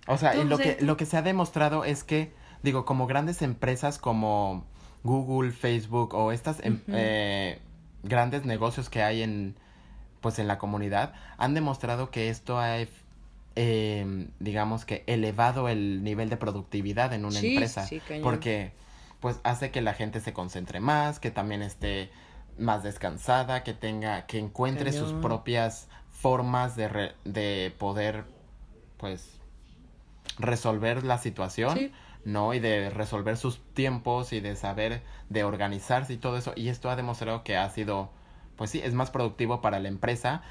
O 0.07 0.19
sea, 0.19 0.37
y 0.37 0.45
lo 0.45 0.59
que 0.59 0.79
lo 0.81 0.97
que 0.97 1.07
se 1.07 1.17
ha 1.17 1.23
demostrado 1.23 1.85
es 1.85 2.03
que 2.05 2.33
digo, 2.63 2.85
como 2.85 3.07
grandes 3.07 3.43
empresas 3.43 3.99
como 3.99 4.65
Google, 5.05 5.53
Facebook 5.53 6.15
o 6.15 6.33
estas 6.33 6.61
em- 6.65 6.81
eh, 6.89 7.61
grandes 8.03 8.45
negocios 8.45 8.89
que 8.89 9.03
hay 9.03 9.23
en 9.23 9.55
pues 10.21 10.39
en 10.39 10.49
la 10.49 10.59
comunidad 10.59 11.15
han 11.39 11.55
demostrado 11.55 12.11
que 12.11 12.29
esto 12.31 12.59
ha 12.59 12.79
em, 13.57 14.29
digamos 14.41 14.85
que 14.85 15.05
elevado 15.07 15.69
el 15.69 16.03
nivel 16.05 16.31
de 16.31 16.37
productividad 16.37 17.13
en 17.13 17.25
una 17.25 17.39
Sí, 17.41 17.49
empresa 17.49 17.87
sí, 17.87 18.01
porque 18.23 18.73
pues 19.21 19.39
hace 19.45 19.71
que 19.71 19.81
la 19.83 19.95
gente 19.95 20.21
se 20.21 20.33
concentre 20.33 20.81
más, 20.81 21.21
que 21.21 21.31
también 21.31 21.63
esté 21.63 22.11
más 22.59 22.83
descansada, 22.83 23.63
que 23.63 23.73
tenga, 23.73 24.27
que 24.27 24.39
encuentre 24.39 24.93
sus 24.93 25.13
propias 25.13 25.89
formas 26.11 26.77
de, 26.77 26.89
re- 26.89 27.13
de 27.25 27.73
poder, 27.79 28.25
pues, 28.99 29.39
resolver 30.39 31.05
la 31.05 31.19
situación, 31.19 31.79
Sí. 31.79 31.93
¿no? 32.25 32.55
Y 32.55 32.61
de 32.61 32.91
resolver 32.91 33.37
sus 33.37 33.61
tiempos 33.75 34.33
y 34.33 34.41
de 34.41 34.57
saber, 34.57 35.03
de 35.29 35.45
organizarse 35.45 36.13
y 36.15 36.17
todo 36.17 36.37
eso. 36.37 36.53
Y 36.57 36.69
esto 36.69 36.91
ha 36.91 36.97
demostrado 36.97 37.43
que 37.45 37.57
ha 37.57 37.69
sido, 37.71 38.11
pues 38.57 38.71
sí, 38.71 38.81
es 38.83 38.95
más 38.95 39.11
productivo 39.11 39.61
para 39.61 39.81
la 39.81 39.89
empresa, 39.89 40.43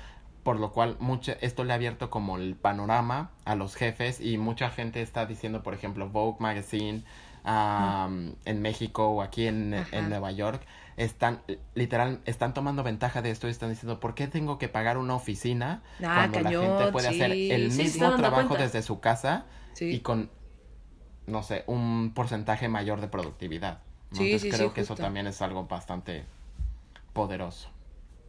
por 0.44 0.60
lo 0.60 0.72
cual 0.72 0.98
mucho, 1.00 1.34
esto 1.42 1.64
le 1.64 1.74
ha 1.74 1.76
abierto 1.76 2.10
como 2.10 2.38
el 2.38 2.56
panorama 2.56 3.32
a 3.46 3.56
los 3.56 3.76
jefes 3.76 4.20
y 4.20 4.38
mucha 4.38 4.70
gente 4.70 5.02
está 5.02 5.26
diciendo, 5.26 5.62
por 5.64 5.74
ejemplo, 5.74 6.10
Vogue 6.10 6.38
Magazine 6.40 7.04
am, 7.44 8.34
en 8.46 8.62
México 8.62 9.08
o 9.08 9.22
aquí 9.22 9.48
en, 9.48 9.74
en 9.92 10.10
Nueva 10.10 10.32
York, 10.32 10.62
están, 10.98 11.42
literal, 11.74 12.20
están 12.26 12.54
tomando 12.54 12.84
ventaja 12.84 13.22
de 13.22 13.32
esto 13.32 13.48
y 13.48 13.52
están 13.52 13.70
diciendo, 13.70 14.00
¿por 14.00 14.14
qué 14.14 14.28
tengo 14.28 14.58
que 14.58 14.68
pagar 14.68 14.98
una 14.98 15.16
oficina 15.16 15.82
Ah, 16.04 16.28
cuando 16.32 16.42
la 16.42 16.50
gente 16.50 16.92
puede 16.92 17.08
hacer 17.08 17.32
el 17.32 17.72
sí, 17.72 17.84
mismo 17.84 18.16
trabajo 18.16 18.50
cuenta. 18.50 18.64
desde 18.66 18.82
su 18.82 19.00
casa 19.00 19.46
Sí. 19.74 19.86
y 19.86 20.00
con, 20.02 20.30
no 21.28 21.44
sé, 21.44 21.64
un 21.68 22.12
porcentaje 22.14 22.68
mayor 22.68 23.00
de 23.02 23.08
productividad? 23.08 23.80
Entonces 24.12 24.54
creo 24.54 24.74
que 24.74 24.82
eso 24.82 24.96
también 24.96 25.28
es 25.28 25.42
algo 25.42 25.66
bastante 25.66 26.26
poderoso. 27.14 27.70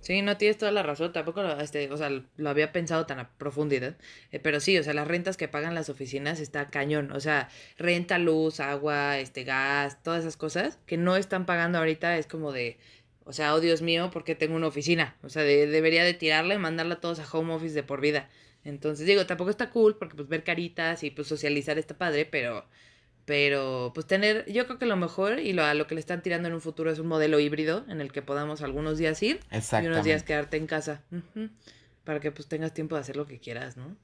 Sí, 0.02 0.20
no 0.20 0.36
tienes 0.36 0.58
toda 0.58 0.72
la 0.72 0.82
razón, 0.82 1.12
tampoco 1.12 1.42
lo, 1.44 1.60
este, 1.60 1.88
o 1.92 1.96
sea, 1.96 2.10
lo 2.10 2.50
había 2.50 2.72
pensado 2.72 3.06
tan 3.06 3.20
a 3.20 3.30
profundidad, 3.38 3.96
eh, 4.32 4.40
pero 4.40 4.58
sí, 4.58 4.76
o 4.76 4.82
sea, 4.82 4.94
las 4.94 5.06
rentas 5.06 5.36
que 5.36 5.46
pagan 5.46 5.76
las 5.76 5.88
oficinas 5.90 6.40
está 6.40 6.70
cañón, 6.70 7.12
o 7.12 7.20
sea, 7.20 7.48
renta, 7.78 8.18
luz, 8.18 8.58
agua, 8.58 9.18
este, 9.20 9.44
gas, 9.44 10.02
todas 10.02 10.22
esas 10.22 10.36
cosas 10.36 10.80
que 10.86 10.96
no 10.96 11.14
están 11.16 11.46
pagando 11.46 11.78
ahorita 11.78 12.18
es 12.18 12.26
como 12.26 12.50
de, 12.50 12.78
o 13.24 13.32
sea, 13.32 13.54
oh 13.54 13.60
Dios 13.60 13.80
mío, 13.80 14.10
porque 14.12 14.34
tengo 14.34 14.56
una 14.56 14.66
oficina, 14.66 15.16
o 15.22 15.28
sea, 15.28 15.44
de- 15.44 15.68
debería 15.68 16.02
de 16.02 16.14
tirarla 16.14 16.54
y 16.54 16.58
mandarla 16.58 16.94
a 16.94 17.00
todos 17.00 17.20
a 17.20 17.26
home 17.38 17.54
office 17.54 17.74
de 17.74 17.84
por 17.84 18.00
vida. 18.00 18.28
Entonces, 18.64 19.06
digo, 19.06 19.24
tampoco 19.26 19.50
está 19.50 19.70
cool 19.70 19.96
porque 19.98 20.16
pues 20.16 20.28
ver 20.28 20.42
caritas 20.44 21.04
y 21.04 21.10
pues 21.12 21.28
socializar 21.28 21.78
está 21.78 21.96
padre, 21.96 22.24
pero 22.26 22.66
pero 23.24 23.92
pues 23.94 24.06
tener, 24.06 24.50
yo 24.50 24.66
creo 24.66 24.78
que 24.78 24.86
lo 24.86 24.96
mejor 24.96 25.38
y 25.38 25.52
lo, 25.52 25.64
a 25.64 25.74
lo 25.74 25.86
que 25.86 25.94
le 25.94 26.00
están 26.00 26.22
tirando 26.22 26.48
en 26.48 26.54
un 26.54 26.60
futuro 26.60 26.90
es 26.90 26.98
un 26.98 27.06
modelo 27.06 27.38
híbrido 27.38 27.84
en 27.88 28.00
el 28.00 28.10
que 28.12 28.22
podamos 28.22 28.62
algunos 28.62 28.98
días 28.98 29.22
ir 29.22 29.40
y 29.50 29.86
unos 29.86 30.04
días 30.04 30.22
quedarte 30.22 30.56
en 30.56 30.66
casa. 30.66 31.02
Para 32.04 32.18
que 32.18 32.32
pues 32.32 32.48
tengas 32.48 32.74
tiempo 32.74 32.96
de 32.96 33.02
hacer 33.02 33.16
lo 33.16 33.26
que 33.26 33.38
quieras, 33.38 33.76
¿no? 33.76 33.96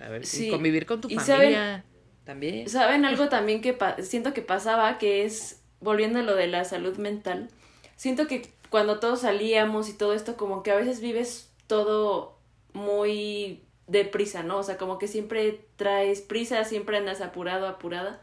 A 0.00 0.08
ver, 0.08 0.22
y 0.22 0.26
Sí. 0.26 0.50
convivir 0.50 0.84
con 0.84 1.00
tu 1.00 1.08
Y 1.08 1.14
familia 1.14 1.84
también. 2.24 2.68
¿Saben 2.68 3.06
algo 3.06 3.28
también 3.28 3.62
que 3.62 3.76
siento 4.02 4.34
que 4.34 4.42
pasaba? 4.42 4.98
Que 4.98 5.24
es, 5.24 5.62
volviendo 5.80 6.18
a 6.18 6.22
lo 6.22 6.34
de 6.34 6.48
la 6.48 6.64
salud 6.64 6.98
mental, 6.98 7.48
siento 7.96 8.26
que 8.26 8.50
cuando 8.68 9.00
todos 9.00 9.20
salíamos 9.22 9.88
y 9.88 9.94
todo 9.94 10.12
esto, 10.12 10.36
como 10.36 10.62
que 10.62 10.70
a 10.70 10.76
veces 10.76 11.00
vives 11.00 11.50
todo 11.66 12.38
muy 12.74 13.62
deprisa, 13.86 14.42
¿no? 14.42 14.58
O 14.58 14.62
sea, 14.62 14.76
como 14.76 14.98
que 14.98 15.08
siempre 15.08 15.64
traes 15.76 16.20
prisa, 16.20 16.64
siempre 16.64 16.98
andas 16.98 17.20
apurado, 17.22 17.66
apurada. 17.68 18.20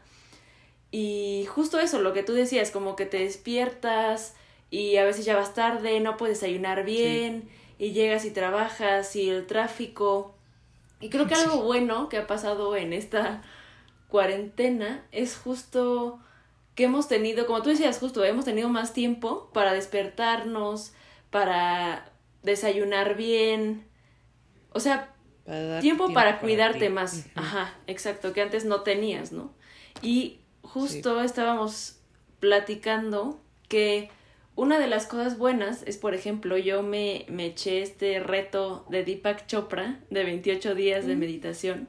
Y 0.96 1.46
justo 1.46 1.80
eso, 1.80 2.00
lo 2.00 2.12
que 2.12 2.22
tú 2.22 2.34
decías, 2.34 2.70
como 2.70 2.94
que 2.94 3.04
te 3.04 3.18
despiertas 3.18 4.36
y 4.70 4.96
a 4.96 5.04
veces 5.04 5.24
ya 5.24 5.34
vas 5.34 5.52
tarde, 5.52 5.98
no 5.98 6.16
puedes 6.16 6.40
desayunar 6.40 6.84
bien 6.84 7.48
y 7.80 7.90
llegas 7.90 8.24
y 8.24 8.30
trabajas 8.30 9.16
y 9.16 9.28
el 9.28 9.44
tráfico. 9.44 10.36
Y 11.00 11.08
creo 11.08 11.26
que 11.26 11.34
algo 11.34 11.64
bueno 11.64 12.08
que 12.08 12.18
ha 12.18 12.28
pasado 12.28 12.76
en 12.76 12.92
esta 12.92 13.42
cuarentena 14.06 15.04
es 15.10 15.36
justo 15.36 16.20
que 16.76 16.84
hemos 16.84 17.08
tenido, 17.08 17.46
como 17.46 17.60
tú 17.60 17.70
decías, 17.70 17.98
justo 17.98 18.22
hemos 18.22 18.44
tenido 18.44 18.68
más 18.68 18.92
tiempo 18.92 19.50
para 19.52 19.72
despertarnos, 19.72 20.92
para 21.30 22.12
desayunar 22.44 23.16
bien. 23.16 23.84
O 24.70 24.78
sea, 24.78 25.12
Para 25.44 25.80
tiempo 25.80 26.12
para 26.12 26.38
cuidarte 26.38 26.88
más. 26.88 27.26
Ajá, 27.34 27.74
exacto, 27.88 28.32
que 28.32 28.42
antes 28.42 28.64
no 28.64 28.82
tenías, 28.82 29.32
¿no? 29.32 29.52
Y 30.00 30.38
justo 30.74 31.20
estábamos 31.20 32.00
platicando 32.40 33.40
que 33.68 34.10
una 34.56 34.78
de 34.80 34.88
las 34.88 35.06
cosas 35.06 35.38
buenas 35.38 35.84
es, 35.86 35.96
por 35.98 36.14
ejemplo, 36.14 36.58
yo 36.58 36.82
me, 36.82 37.26
me 37.28 37.46
eché 37.46 37.80
este 37.82 38.18
reto 38.18 38.84
de 38.90 39.04
Deepak 39.04 39.46
Chopra 39.46 40.00
de 40.10 40.24
28 40.24 40.74
días 40.74 41.06
de 41.06 41.14
meditación. 41.14 41.88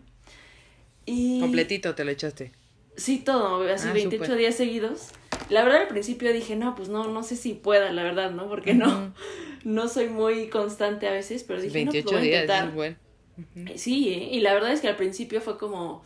Y 1.08 1.40
Completito 1.42 1.96
te 1.96 2.06
lo 2.06 2.12
echaste. 2.12 2.52
Sí, 2.96 3.18
todo, 3.20 3.68
así 3.72 3.88
Ah, 3.90 3.94
28 3.94 4.24
súper. 4.26 4.38
días 4.40 4.56
seguidos. 4.56 5.10
La 5.50 5.64
verdad 5.64 5.82
al 5.82 5.88
principio 5.88 6.32
dije, 6.32 6.56
no, 6.56 6.76
pues 6.76 6.88
no, 6.90 7.08
no 7.08 7.24
sé 7.24 7.36
si 7.36 7.54
pueda, 7.54 7.92
la 7.92 8.04
verdad, 8.04 8.32
¿no? 8.32 8.48
Porque 8.48 8.74
no, 8.76 9.14
no 9.64 9.88
soy 9.88 10.10
muy 10.10 10.48
constante 10.50 11.08
a 11.08 11.12
veces, 11.12 11.44
pero 11.44 11.60
dije, 11.62 11.86
no, 11.86 11.92
pues 11.92 12.04
28 12.06 12.12
lo 12.14 12.20
voy 12.20 12.28
a 12.28 12.32
días, 12.32 12.42
intentar. 12.44 12.68
es 12.70 12.74
bueno. 12.76 12.96
Sí, 13.78 14.10
¿eh? 14.14 14.30
y 14.32 14.40
la 14.42 14.54
verdad 14.54 14.72
es 14.72 14.80
que 14.82 14.88
al 14.88 14.96
principio 14.96 15.42
fue 15.42 15.58
como, 15.58 16.04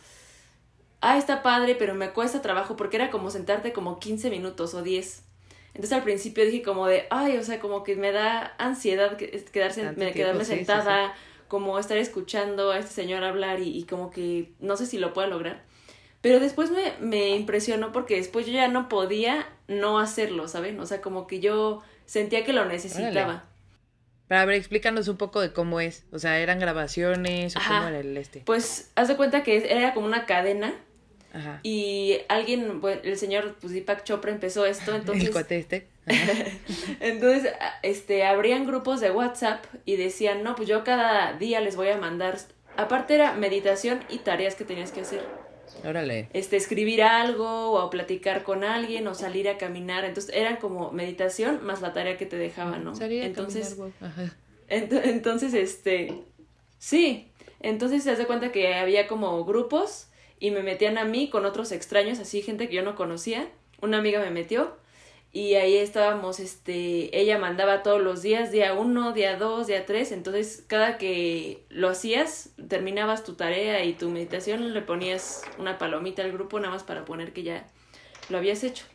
ah, 1.00 1.18
está 1.18 1.42
padre, 1.42 1.74
pero 1.76 1.94
me 1.94 2.10
cuesta 2.10 2.42
trabajo 2.42 2.76
porque 2.76 2.96
era 2.96 3.10
como 3.10 3.30
sentarte 3.30 3.72
como 3.72 3.98
15 3.98 4.30
minutos 4.30 4.74
o 4.74 4.82
10. 4.82 5.24
Entonces 5.68 5.92
al 5.92 6.02
principio 6.02 6.44
dije 6.44 6.62
como 6.62 6.86
de, 6.86 7.06
ay, 7.10 7.36
o 7.36 7.42
sea, 7.44 7.60
como 7.60 7.84
que 7.84 7.96
me 7.96 8.12
da 8.12 8.54
ansiedad 8.58 9.16
que- 9.16 9.30
quedarse, 9.52 9.82
Tanto 9.82 9.98
me- 10.00 10.06
tiempo, 10.06 10.16
quedarme 10.16 10.44
sí, 10.44 10.50
sí, 10.50 10.56
sentada, 10.58 11.14
como 11.48 11.78
estar 11.78 11.96
escuchando 11.98 12.70
a 12.72 12.78
este 12.78 12.92
señor 12.92 13.24
hablar 13.24 13.60
y, 13.60 13.76
y 13.76 13.84
como 13.84 14.10
que 14.10 14.52
no 14.60 14.76
sé 14.76 14.86
si 14.86 14.98
lo 14.98 15.12
pueda 15.12 15.28
lograr. 15.28 15.62
Pero 16.20 16.38
después 16.38 16.70
me, 16.70 16.92
me 17.00 17.30
impresionó 17.30 17.92
porque 17.92 18.16
después 18.16 18.46
yo 18.46 18.52
ya 18.52 18.68
no 18.68 18.88
podía 18.88 19.48
no 19.68 19.98
hacerlo, 20.00 20.48
¿saben? 20.48 20.78
O 20.80 20.86
sea, 20.86 21.00
como 21.00 21.26
que 21.26 21.40
yo 21.40 21.82
sentía 22.04 22.44
que 22.44 22.52
lo 22.52 22.66
necesitaba. 22.66 23.44
Pero 24.28 24.40
a 24.40 24.44
ver, 24.44 24.56
explícanos 24.56 25.08
un 25.08 25.16
poco 25.16 25.40
de 25.40 25.52
cómo 25.52 25.80
es. 25.80 26.04
O 26.12 26.18
sea, 26.18 26.38
¿eran 26.40 26.58
grabaciones 26.60 27.56
o 27.56 27.58
Ajá. 27.58 27.76
cómo 27.78 27.88
era 27.88 28.00
el 28.00 28.16
este? 28.16 28.42
Pues 28.44 28.90
haz 28.96 29.08
de 29.08 29.16
cuenta 29.16 29.42
que 29.42 29.72
era 29.72 29.94
como 29.94 30.06
una 30.06 30.26
cadena 30.26 30.74
Ajá. 31.32 31.60
y 31.62 32.18
alguien, 32.28 32.80
bueno, 32.80 33.00
el 33.04 33.16
señor 33.16 33.56
pues, 33.60 33.72
Deepak 33.72 34.04
Chopra 34.04 34.30
empezó 34.32 34.66
esto, 34.66 34.90
el 34.92 35.00
entonces 35.00 35.30
cuate 35.30 35.58
este. 35.58 35.86
Entonces, 37.00 37.52
este, 37.82 38.24
abrían 38.24 38.66
grupos 38.66 39.00
de 39.00 39.10
WhatsApp 39.10 39.64
y 39.84 39.96
decían, 39.96 40.42
no, 40.42 40.54
pues 40.56 40.68
yo 40.68 40.82
cada 40.84 41.34
día 41.34 41.60
les 41.60 41.76
voy 41.76 41.88
a 41.88 41.96
mandar, 41.98 42.38
aparte 42.76 43.14
era 43.14 43.32
meditación 43.34 44.00
y 44.08 44.18
tareas 44.18 44.54
que 44.54 44.64
tenías 44.64 44.92
que 44.92 45.00
hacer. 45.02 45.22
Órale. 45.84 46.28
Este, 46.32 46.56
escribir 46.56 47.02
algo 47.02 47.72
o 47.72 47.90
platicar 47.90 48.42
con 48.42 48.64
alguien 48.64 49.06
o 49.06 49.14
salir 49.14 49.48
a 49.48 49.56
caminar. 49.56 50.04
Entonces, 50.04 50.34
eran 50.34 50.56
como 50.56 50.90
meditación 50.90 51.64
más 51.64 51.80
la 51.80 51.92
tarea 51.92 52.16
que 52.16 52.26
te 52.26 52.36
dejaban, 52.36 52.82
¿no? 52.84 52.94
Salí 52.96 53.20
a 53.20 53.26
Entonces. 53.26 53.78
Ajá. 54.00 54.34
ent- 54.68 55.00
entonces, 55.04 55.54
este, 55.54 56.12
sí. 56.78 57.30
Entonces 57.60 58.02
se 58.02 58.10
hace 58.10 58.26
cuenta 58.26 58.50
que 58.52 58.74
había 58.74 59.06
como 59.06 59.44
grupos 59.44 60.08
y 60.40 60.50
me 60.50 60.62
metían 60.62 60.98
a 60.98 61.04
mí 61.04 61.28
con 61.28 61.44
otros 61.44 61.70
extraños, 61.70 62.18
así 62.18 62.42
gente 62.42 62.68
que 62.68 62.74
yo 62.74 62.82
no 62.82 62.96
conocía. 62.96 63.48
Una 63.80 63.98
amiga 63.98 64.20
me 64.20 64.30
metió 64.30 64.76
y 65.32 65.54
ahí 65.54 65.76
estábamos, 65.76 66.40
este, 66.40 67.16
ella 67.16 67.38
mandaba 67.38 67.84
todos 67.84 68.00
los 68.00 68.22
días, 68.22 68.50
día 68.50 68.74
uno, 68.74 69.12
día 69.12 69.36
dos, 69.36 69.68
día 69.68 69.86
tres, 69.86 70.10
entonces 70.10 70.64
cada 70.66 70.98
que 70.98 71.64
lo 71.68 71.88
hacías, 71.88 72.50
terminabas 72.68 73.22
tu 73.22 73.34
tarea 73.34 73.84
y 73.84 73.92
tu 73.92 74.08
meditación, 74.08 74.72
le 74.72 74.82
ponías 74.82 75.42
una 75.58 75.78
palomita 75.78 76.22
al 76.22 76.32
grupo 76.32 76.58
nada 76.58 76.72
más 76.72 76.82
para 76.82 77.04
poner 77.04 77.32
que 77.32 77.44
ya 77.44 77.68
lo 78.28 78.38
habías 78.38 78.64
hecho. 78.64 78.86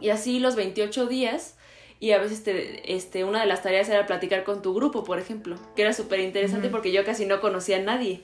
Y 0.00 0.08
así 0.08 0.40
los 0.40 0.56
28 0.56 1.06
días, 1.06 1.56
y 2.00 2.10
a 2.10 2.18
veces 2.18 2.42
te, 2.42 2.96
este, 2.96 3.22
una 3.22 3.40
de 3.40 3.46
las 3.46 3.62
tareas 3.62 3.88
era 3.88 4.06
platicar 4.06 4.42
con 4.42 4.62
tu 4.62 4.74
grupo, 4.74 5.04
por 5.04 5.20
ejemplo, 5.20 5.56
que 5.76 5.82
era 5.82 5.92
súper 5.92 6.18
interesante 6.18 6.70
porque 6.70 6.90
yo 6.90 7.04
casi 7.04 7.24
no 7.26 7.40
conocía 7.40 7.76
a 7.76 7.82
nadie. 7.82 8.22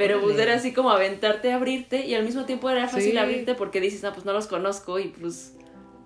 Pero 0.00 0.20
pues 0.20 0.38
era 0.38 0.54
así 0.54 0.72
como 0.72 0.90
aventarte, 0.90 1.52
abrirte, 1.52 2.06
y 2.06 2.14
al 2.14 2.24
mismo 2.24 2.44
tiempo 2.46 2.70
era 2.70 2.88
fácil 2.88 3.12
Sí. 3.12 3.18
abrirte 3.18 3.54
porque 3.54 3.80
dices, 3.80 4.02
no, 4.02 4.12
pues 4.12 4.24
no 4.24 4.32
los 4.32 4.46
conozco 4.46 4.98
y 4.98 5.08
pues 5.08 5.54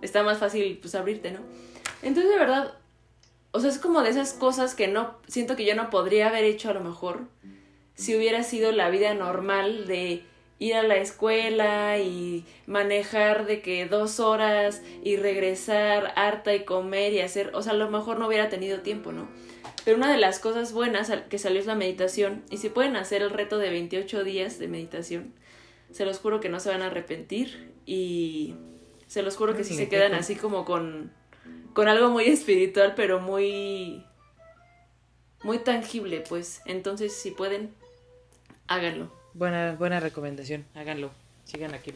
está 0.03 0.23
más 0.23 0.39
fácil 0.39 0.79
pues 0.81 0.95
abrirte, 0.95 1.31
¿no? 1.31 1.41
Entonces 2.03 2.31
de 2.33 2.39
verdad, 2.39 2.75
o 3.53 3.61
sea, 3.61 3.71
es 3.71 3.79
como 3.79 4.03
de 4.03 4.11
esas 4.11 4.33
cosas 4.33 4.75
que 4.75 4.89
no, 4.89 5.17
siento 5.29 5.57
que 5.57 5.65
yo 5.65 5.75
no 5.75 5.91
podría 5.91 6.29
haber 6.29 6.45
hecho 6.45 6.71
a 6.71 6.75
lo 6.75 6.81
mejor 6.81 7.21
si 7.95 8.17
hubiera 8.17 8.43
sido 8.43 8.73
la 8.73 8.91
vida 8.91 9.15
normal 9.15 9.87
de 9.87 10.25
ir 10.59 10.75
a 10.75 10.83
la 10.83 10.97
escuela 10.97 11.99
y 11.99 12.45
manejar 12.67 13.47
de 13.47 13.61
que 13.61 13.87
dos 13.87 14.19
horas 14.21 14.83
y 15.03 15.17
regresar 15.17 16.13
harta 16.17 16.55
y 16.55 16.65
comer 16.65 17.13
y 17.13 17.21
hacer, 17.21 17.53
o 17.55 17.63
sea, 17.63 17.73
a 17.73 17.77
lo 17.77 17.91
mejor 17.91 18.19
no 18.19 18.27
hubiera 18.27 18.49
tenido 18.49 18.81
tiempo, 18.81 19.13
¿no? 19.13 19.29
Pero 19.85 19.97
una 19.97 20.11
de 20.11 20.19
las 20.19 20.39
cosas 20.39 20.73
buenas 20.73 21.13
que 21.29 21.39
salió 21.39 21.61
es 21.61 21.67
la 21.67 21.75
meditación 21.75 22.43
y 22.51 22.57
si 22.57 22.71
pueden 22.71 22.97
hacer 22.97 23.23
el 23.23 23.31
reto 23.31 23.59
de 23.59 23.71
28 23.71 24.25
días 24.25 24.59
de 24.59 24.69
meditación, 24.69 25.35
se 25.91 26.07
los 26.07 26.19
juro 26.19 26.41
que 26.41 26.49
no 26.49 26.59
se 26.59 26.71
van 26.71 26.83
a 26.83 26.87
arrepentir 26.87 27.73
y 27.85 28.55
se 29.07 29.23
los 29.23 29.37
juro 29.37 29.55
que 29.55 29.65
sí 29.65 29.75
se 29.75 29.89
quedan 29.89 30.15
así 30.15 30.37
como 30.37 30.65
con, 30.65 31.13
con 31.75 31.89
algo 31.89 32.09
muy 32.09 32.25
espiritual, 32.25 32.95
pero 32.97 33.21
muy 33.21 34.05
muy 35.45 35.59
tangible, 35.59 36.25
pues. 36.27 36.63
Entonces, 36.65 37.15
si 37.15 37.31
pueden, 37.31 37.75
háganlo. 38.67 39.13
Buena, 39.35 39.77
buena 39.79 40.01
recomendación. 40.01 40.65
Háganlo. 40.75 41.11
Sigan 41.45 41.75
aquí. 41.75 41.93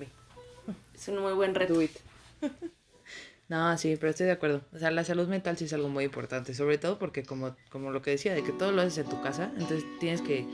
Es 0.95 1.09
un 1.09 1.19
muy 1.19 1.33
buen 1.33 1.55
reto. 1.55 1.75
Do 1.75 1.83
it. 1.83 1.97
No, 3.49 3.77
sí, 3.79 3.97
pero 3.97 4.11
estoy 4.11 4.27
de 4.27 4.33
acuerdo. 4.33 4.61
O 4.75 4.79
sea, 4.79 4.91
la 4.91 5.05
salud 5.05 5.27
mental 5.27 5.57
sí 5.57 5.65
es 5.65 5.73
algo 5.73 5.89
muy 5.89 6.05
importante, 6.05 6.55
sobre 6.55 6.77
todo 6.79 6.99
porque 6.99 7.23
como, 7.23 7.57
como 7.71 7.91
lo 7.91 8.03
que 8.03 8.11
decía, 8.11 8.35
de 8.35 8.43
que 8.45 8.53
todo 8.53 8.73
lo 8.73 8.83
haces 8.83 8.99
en 8.99 9.09
tu 9.09 9.21
casa, 9.23 9.51
entonces 9.57 9.85
tienes 10.01 10.21
que 10.21 10.47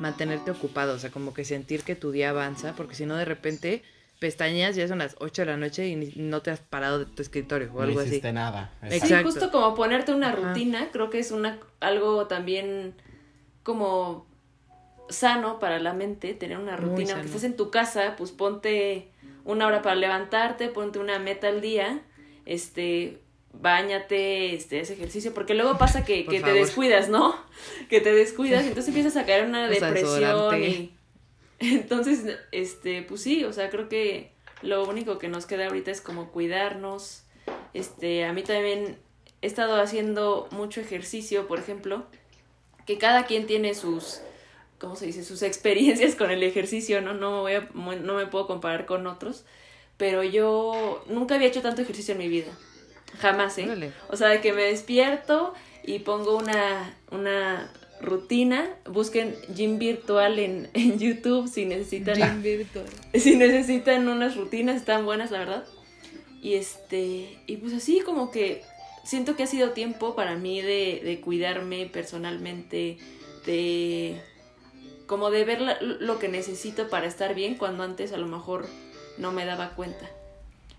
mantenerte 0.00 0.50
ocupado, 0.50 0.94
o 0.94 0.98
sea, 0.98 1.10
como 1.10 1.32
que 1.32 1.44
sentir 1.44 1.82
que 1.84 1.94
tu 1.94 2.10
día 2.10 2.30
avanza, 2.30 2.74
porque 2.76 2.94
si 2.94 3.06
no 3.06 3.16
de 3.16 3.24
repente 3.24 3.82
pestañas, 4.18 4.74
ya 4.74 4.88
son 4.88 4.98
las 4.98 5.14
8 5.20 5.42
de 5.42 5.46
la 5.46 5.56
noche 5.56 5.86
y 5.86 5.94
ni- 5.96 6.12
no 6.16 6.42
te 6.42 6.50
has 6.50 6.60
parado 6.60 6.98
de 6.98 7.06
tu 7.06 7.22
escritorio 7.22 7.70
o 7.72 7.76
No 7.78 7.82
algo 7.84 8.00
así. 8.00 8.08
hiciste 8.10 8.32
nada. 8.32 8.72
Sí, 8.82 8.96
Exacto. 8.96 9.24
justo 9.30 9.50
como 9.52 9.74
ponerte 9.74 10.12
una 10.12 10.28
Ajá. 10.32 10.48
rutina, 10.48 10.88
creo 10.90 11.08
que 11.10 11.20
es 11.20 11.30
una 11.30 11.60
algo 11.80 12.26
también 12.26 12.94
como 13.62 14.26
sano 15.08 15.58
para 15.58 15.78
la 15.78 15.92
mente, 15.92 16.34
tener 16.34 16.58
una 16.58 16.76
rutina. 16.76 17.12
Aunque 17.14 17.26
estés 17.28 17.44
en 17.44 17.56
tu 17.56 17.70
casa, 17.70 18.14
pues 18.16 18.30
ponte 18.32 19.10
una 19.44 19.66
hora 19.66 19.82
para 19.82 19.94
levantarte, 19.96 20.68
ponte 20.68 20.98
una 20.98 21.18
meta 21.18 21.48
al 21.48 21.60
día, 21.60 22.00
este, 22.50 23.18
bañate, 23.52 24.56
este, 24.56 24.80
haz 24.80 24.90
ejercicio, 24.90 25.32
porque 25.32 25.54
luego 25.54 25.78
pasa 25.78 26.04
que, 26.04 26.26
que 26.30 26.40
te 26.40 26.52
descuidas, 26.52 27.08
¿no? 27.08 27.36
Que 27.88 28.00
te 28.00 28.12
descuidas 28.12 28.64
y 28.64 28.68
entonces 28.68 28.88
empiezas 28.88 29.16
a 29.16 29.24
caer 29.24 29.44
en 29.44 29.50
una 29.50 29.68
depresión 29.68 30.62
y 30.62 30.92
entonces, 31.60 32.38
este, 32.50 33.02
pues 33.02 33.22
sí, 33.22 33.44
o 33.44 33.52
sea, 33.52 33.70
creo 33.70 33.88
que 33.88 34.32
lo 34.62 34.84
único 34.84 35.18
que 35.18 35.28
nos 35.28 35.46
queda 35.46 35.66
ahorita 35.66 35.92
es 35.92 36.00
como 36.00 36.32
cuidarnos, 36.32 37.22
Este, 37.72 38.24
a 38.24 38.32
mí 38.32 38.42
también 38.42 38.98
he 39.42 39.46
estado 39.46 39.80
haciendo 39.80 40.48
mucho 40.50 40.80
ejercicio, 40.80 41.46
por 41.46 41.60
ejemplo, 41.60 42.04
que 42.84 42.98
cada 42.98 43.26
quien 43.26 43.46
tiene 43.46 43.74
sus, 43.74 44.22
¿cómo 44.80 44.96
se 44.96 45.06
dice? 45.06 45.22
Sus 45.22 45.42
experiencias 45.42 46.16
con 46.16 46.32
el 46.32 46.42
ejercicio, 46.42 47.00
¿no? 47.00 47.14
No 47.14 47.30
me, 47.30 47.38
voy 47.40 47.52
a, 47.52 47.68
no 47.74 48.14
me 48.14 48.26
puedo 48.26 48.48
comparar 48.48 48.86
con 48.86 49.06
otros, 49.06 49.44
pero 50.00 50.24
yo 50.24 51.04
nunca 51.08 51.34
había 51.34 51.48
hecho 51.48 51.60
tanto 51.60 51.82
ejercicio 51.82 52.12
en 52.12 52.18
mi 52.18 52.28
vida. 52.28 52.50
Jamás, 53.18 53.58
¿eh? 53.58 53.92
O 54.08 54.16
sea, 54.16 54.28
de 54.28 54.40
que 54.40 54.54
me 54.54 54.62
despierto 54.62 55.52
y 55.84 55.98
pongo 55.98 56.38
una, 56.38 56.96
una 57.10 57.70
rutina, 58.00 58.66
busquen 58.86 59.36
gym 59.54 59.78
virtual 59.78 60.38
en, 60.38 60.70
en 60.74 60.98
YouTube 60.98 61.48
si 61.48 61.66
necesitan. 61.66 62.16
Gym 62.16 62.42
virtual. 62.42 62.86
Si 63.12 63.36
necesitan 63.36 64.08
unas 64.08 64.36
rutinas, 64.36 64.76
están 64.76 65.04
buenas, 65.04 65.30
la 65.32 65.40
verdad. 65.40 65.66
Y 66.40 66.54
este, 66.54 67.38
y 67.46 67.58
pues 67.58 67.74
así 67.74 68.00
como 68.00 68.30
que 68.30 68.62
siento 69.04 69.36
que 69.36 69.42
ha 69.42 69.46
sido 69.46 69.72
tiempo 69.72 70.16
para 70.16 70.34
mí 70.34 70.62
de, 70.62 71.02
de 71.04 71.20
cuidarme 71.20 71.84
personalmente, 71.92 72.96
de 73.44 74.18
como 75.06 75.30
de 75.30 75.44
ver 75.44 75.60
lo 75.80 76.18
que 76.18 76.28
necesito 76.28 76.88
para 76.88 77.06
estar 77.06 77.34
bien 77.34 77.56
cuando 77.56 77.82
antes 77.82 78.12
a 78.12 78.16
lo 78.16 78.28
mejor 78.28 78.66
no 79.20 79.32
me 79.32 79.44
daba 79.44 79.70
cuenta. 79.70 80.06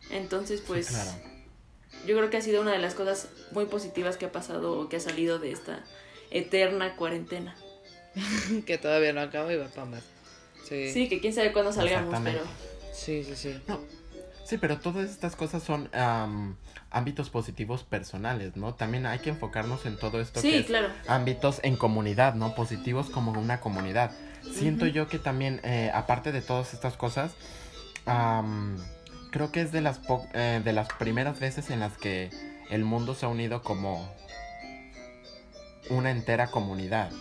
Entonces, 0.09 0.61
pues 0.61 0.91
yo 2.05 2.17
creo 2.17 2.29
que 2.29 2.37
ha 2.37 2.41
sido 2.41 2.61
una 2.61 2.71
de 2.71 2.79
las 2.79 2.95
cosas 2.95 3.29
muy 3.51 3.65
positivas 3.65 4.17
que 4.17 4.25
ha 4.25 4.31
pasado 4.31 4.79
o 4.79 4.89
que 4.89 4.97
ha 4.97 4.99
salido 4.99 5.39
de 5.39 5.51
esta 5.51 5.83
eterna 6.31 6.95
cuarentena. 6.95 7.55
que 8.65 8.77
todavía 8.77 9.13
no 9.13 9.21
acaba 9.21 9.53
y 9.53 9.57
va 9.57 9.67
para 9.67 9.85
más. 9.85 10.03
Sí. 10.67 10.91
sí, 10.91 11.09
que 11.09 11.19
quién 11.19 11.33
sabe 11.33 11.51
cuándo 11.53 11.71
salgamos, 11.71 12.19
pero... 12.23 12.41
Sí, 12.93 13.23
sí, 13.23 13.35
sí. 13.35 13.61
Sí, 14.45 14.57
pero 14.57 14.79
todas 14.79 15.09
estas 15.09 15.35
cosas 15.35 15.63
son 15.63 15.89
ámbitos 16.89 17.29
positivos 17.29 17.83
personales, 17.83 18.57
¿no? 18.57 18.73
También 18.73 19.05
hay 19.05 19.19
que 19.19 19.29
enfocarnos 19.29 19.85
en 19.85 19.97
todo 19.97 20.19
esto 20.19 20.41
sí, 20.41 20.51
que 20.51 20.65
claro. 20.65 20.89
ámbitos 21.07 21.59
en 21.63 21.77
comunidad, 21.77 22.35
¿no? 22.35 22.53
Positivos 22.53 23.09
como 23.09 23.31
una 23.31 23.59
comunidad. 23.59 24.11
Siento 24.53 24.87
yo 24.87 25.07
que 25.07 25.19
también, 25.19 25.61
eh, 25.63 25.91
aparte 25.93 26.31
de 26.31 26.41
todas 26.41 26.73
estas 26.73 26.97
cosas, 26.97 27.31
creo 28.05 29.51
que 29.51 29.61
es 29.61 29.71
de 29.71 29.81
las, 29.81 30.01
eh, 30.33 30.61
de 30.63 30.73
las 30.73 30.87
primeras 30.93 31.39
veces 31.39 31.69
en 31.69 31.79
las 31.79 31.97
que 31.97 32.29
el 32.69 32.83
mundo 32.83 33.15
se 33.15 33.25
ha 33.25 33.29
unido 33.29 33.61
como 33.61 34.13
una 35.89 36.11
entera 36.11 36.47
comunidad. 36.47 37.11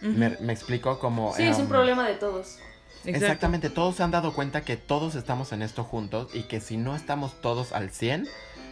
me, 0.00 0.26
explico 0.52 0.98
como... 0.98 1.34
Sí, 1.34 1.44
es 1.44 1.58
un 1.58 1.68
problema 1.68 2.06
de 2.06 2.14
todos. 2.14 2.58
Exactamente, 3.04 3.70
todos 3.70 3.96
se 3.96 4.02
han 4.02 4.10
dado 4.10 4.34
cuenta 4.34 4.62
que 4.62 4.76
todos 4.76 5.14
estamos 5.14 5.52
en 5.52 5.62
esto 5.62 5.84
juntos 5.84 6.28
y 6.34 6.42
que 6.42 6.60
si 6.60 6.76
no 6.76 6.96
estamos 6.96 7.40
todos 7.40 7.72
al 7.72 7.90
100, 7.90 8.26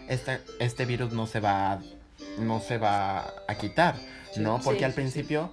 este, 0.08 0.40
este 0.58 0.86
virus 0.86 1.12
no 1.12 1.26
se 1.26 1.40
va 1.40 1.72
a, 1.72 1.82
no 2.38 2.60
se 2.60 2.78
va 2.78 3.32
a 3.46 3.54
quitar, 3.54 3.94
¿no? 4.36 4.60
Porque 4.60 4.84
al 4.84 4.92
principio, 4.92 5.52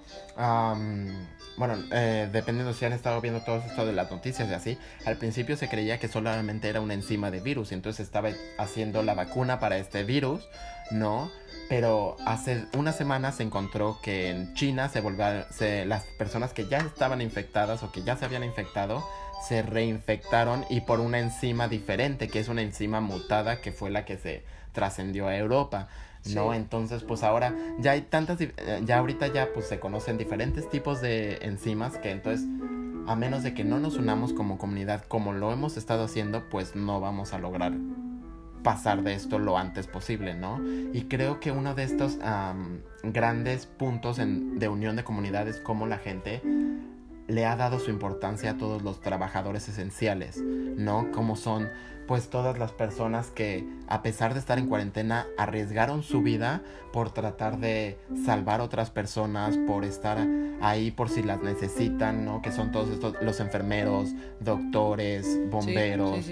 bueno, 1.56 1.76
eh, 1.92 2.28
dependiendo 2.32 2.72
si 2.74 2.84
han 2.84 2.92
estado 2.92 3.20
viendo 3.20 3.40
todo 3.40 3.58
esto 3.58 3.86
de 3.86 3.92
las 3.92 4.10
noticias 4.10 4.48
y 4.48 4.54
así, 4.54 4.78
al 5.04 5.16
principio 5.16 5.56
se 5.56 5.68
creía 5.68 5.98
que 5.98 6.08
solamente 6.08 6.68
era 6.68 6.80
una 6.80 6.94
enzima 6.94 7.30
de 7.30 7.40
virus 7.40 7.72
y 7.72 7.74
entonces 7.74 8.06
estaba 8.06 8.30
haciendo 8.58 9.02
la 9.02 9.14
vacuna 9.14 9.60
para 9.60 9.78
este 9.78 10.04
virus, 10.04 10.48
¿no? 10.90 11.30
pero 11.72 12.18
hace 12.26 12.66
una 12.76 12.92
semana 12.92 13.32
se 13.32 13.42
encontró 13.42 13.98
que 14.02 14.28
en 14.28 14.52
China 14.52 14.90
se 14.90 15.00
volvieron, 15.00 15.46
las 15.88 16.04
personas 16.18 16.52
que 16.52 16.68
ya 16.68 16.76
estaban 16.76 17.22
infectadas 17.22 17.82
o 17.82 17.90
que 17.90 18.02
ya 18.02 18.14
se 18.14 18.26
habían 18.26 18.44
infectado 18.44 19.02
se 19.48 19.62
reinfectaron 19.62 20.66
y 20.68 20.82
por 20.82 21.00
una 21.00 21.18
enzima 21.18 21.68
diferente, 21.68 22.28
que 22.28 22.40
es 22.40 22.48
una 22.48 22.60
enzima 22.60 23.00
mutada 23.00 23.62
que 23.62 23.72
fue 23.72 23.90
la 23.90 24.04
que 24.04 24.18
se 24.18 24.44
trascendió 24.72 25.28
a 25.28 25.36
Europa. 25.36 25.88
¿No? 26.34 26.54
Entonces, 26.54 27.02
pues 27.02 27.22
ahora 27.22 27.54
ya 27.78 27.92
hay 27.92 28.02
tantas, 28.02 28.40
eh, 28.40 28.52
ya 28.84 28.98
ahorita 28.98 29.28
ya 29.28 29.52
pues 29.52 29.66
se 29.66 29.80
conocen 29.80 30.18
diferentes 30.18 30.68
tipos 30.70 31.00
de 31.00 31.38
enzimas 31.42 31.98
que 31.98 32.10
entonces, 32.10 32.46
a 33.06 33.16
menos 33.16 33.42
de 33.42 33.54
que 33.54 33.64
no 33.64 33.80
nos 33.80 33.96
unamos 33.96 34.32
como 34.32 34.58
comunidad 34.58 35.04
como 35.06 35.32
lo 35.32 35.52
hemos 35.52 35.76
estado 35.76 36.04
haciendo, 36.04 36.48
pues 36.48 36.76
no 36.76 37.00
vamos 37.00 37.32
a 37.32 37.38
lograr 37.38 37.72
pasar 38.62 39.02
de 39.02 39.14
esto 39.14 39.38
lo 39.38 39.58
antes 39.58 39.88
posible, 39.88 40.34
¿no? 40.34 40.60
Y 40.92 41.02
creo 41.02 41.40
que 41.40 41.50
uno 41.50 41.74
de 41.74 41.82
estos 41.82 42.18
grandes 43.02 43.66
puntos 43.66 44.18
de 44.18 44.68
unión 44.68 44.96
de 44.96 45.04
comunidades 45.04 45.58
como 45.58 45.86
la 45.86 45.98
gente 45.98 46.40
le 47.28 47.46
ha 47.46 47.56
dado 47.56 47.78
su 47.78 47.90
importancia 47.90 48.52
a 48.52 48.56
todos 48.58 48.82
los 48.82 49.00
trabajadores 49.00 49.68
esenciales, 49.68 50.38
¿no? 50.38 51.10
Como 51.12 51.36
son 51.36 51.68
pues 52.06 52.28
todas 52.28 52.58
las 52.58 52.72
personas 52.72 53.30
que 53.30 53.66
a 53.86 54.02
pesar 54.02 54.34
de 54.34 54.40
estar 54.40 54.58
en 54.58 54.66
cuarentena 54.66 55.26
arriesgaron 55.38 56.02
su 56.02 56.20
vida 56.22 56.62
por 56.92 57.10
tratar 57.10 57.58
de 57.58 57.98
salvar 58.24 58.60
otras 58.60 58.90
personas, 58.90 59.56
por 59.66 59.84
estar 59.84 60.18
ahí 60.60 60.90
por 60.90 61.08
si 61.08 61.22
las 61.22 61.42
necesitan, 61.42 62.24
¿no? 62.24 62.42
Que 62.42 62.52
son 62.52 62.72
todos 62.72 62.90
estos 62.90 63.14
los 63.22 63.40
enfermeros, 63.40 64.10
doctores, 64.40 65.38
bomberos, 65.50 66.30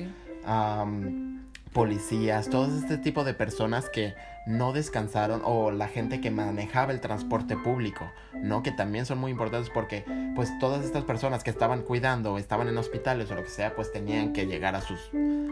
policías, 1.73 2.51
todo 2.51 2.67
este 2.77 2.99
tipo 2.99 3.25
de 3.25 3.35
personas 3.35 3.89
que 3.89 4.15
no 4.47 4.73
descansaron 4.73 5.43
o 5.45 5.71
la 5.71 5.87
gente 5.87 6.21
que 6.21 6.31
manejaba 6.31 6.93
el 6.93 7.01
transporte 7.01 7.57
público, 7.57 8.11
¿no? 8.35 8.63
Que 8.63 8.73
también 8.73 9.07
son 9.07 9.19
muy 9.19 9.31
importantes 9.31 9.71
porque 9.71 10.05
pues 10.35 10.51
todas 10.59 10.85
estas 10.85 11.05
personas 11.05 11.45
que 11.45 11.51
estaban 11.51 11.83
cuidando 11.83 12.39
estaban 12.39 12.67
en 12.69 12.77
hospitales 12.77 13.31
o 13.31 13.35
lo 13.35 13.45
que 13.45 13.51
sea, 13.51 13.77
pues 13.77 13.93
tenían 13.93 14.33
que 14.33 14.47
llegar 14.47 14.75
a 14.75 14.81
sus 14.81 15.11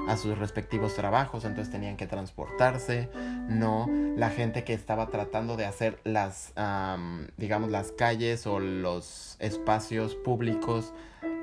a 0.08 0.16
sus 0.16 0.38
respectivos 0.38 0.94
trabajos, 0.94 1.44
entonces 1.44 1.70
tenían 1.70 1.96
que 1.96 2.06
transportarse, 2.06 3.10
¿no? 3.48 3.88
La 4.16 4.30
gente 4.30 4.64
que 4.64 4.72
estaba 4.72 5.08
tratando 5.08 5.56
de 5.56 5.66
hacer 5.66 6.00
las 6.04 6.52
digamos 7.36 7.70
las 7.70 7.92
calles 7.92 8.46
o 8.46 8.58
los 8.58 9.36
espacios 9.38 10.16
públicos 10.16 10.92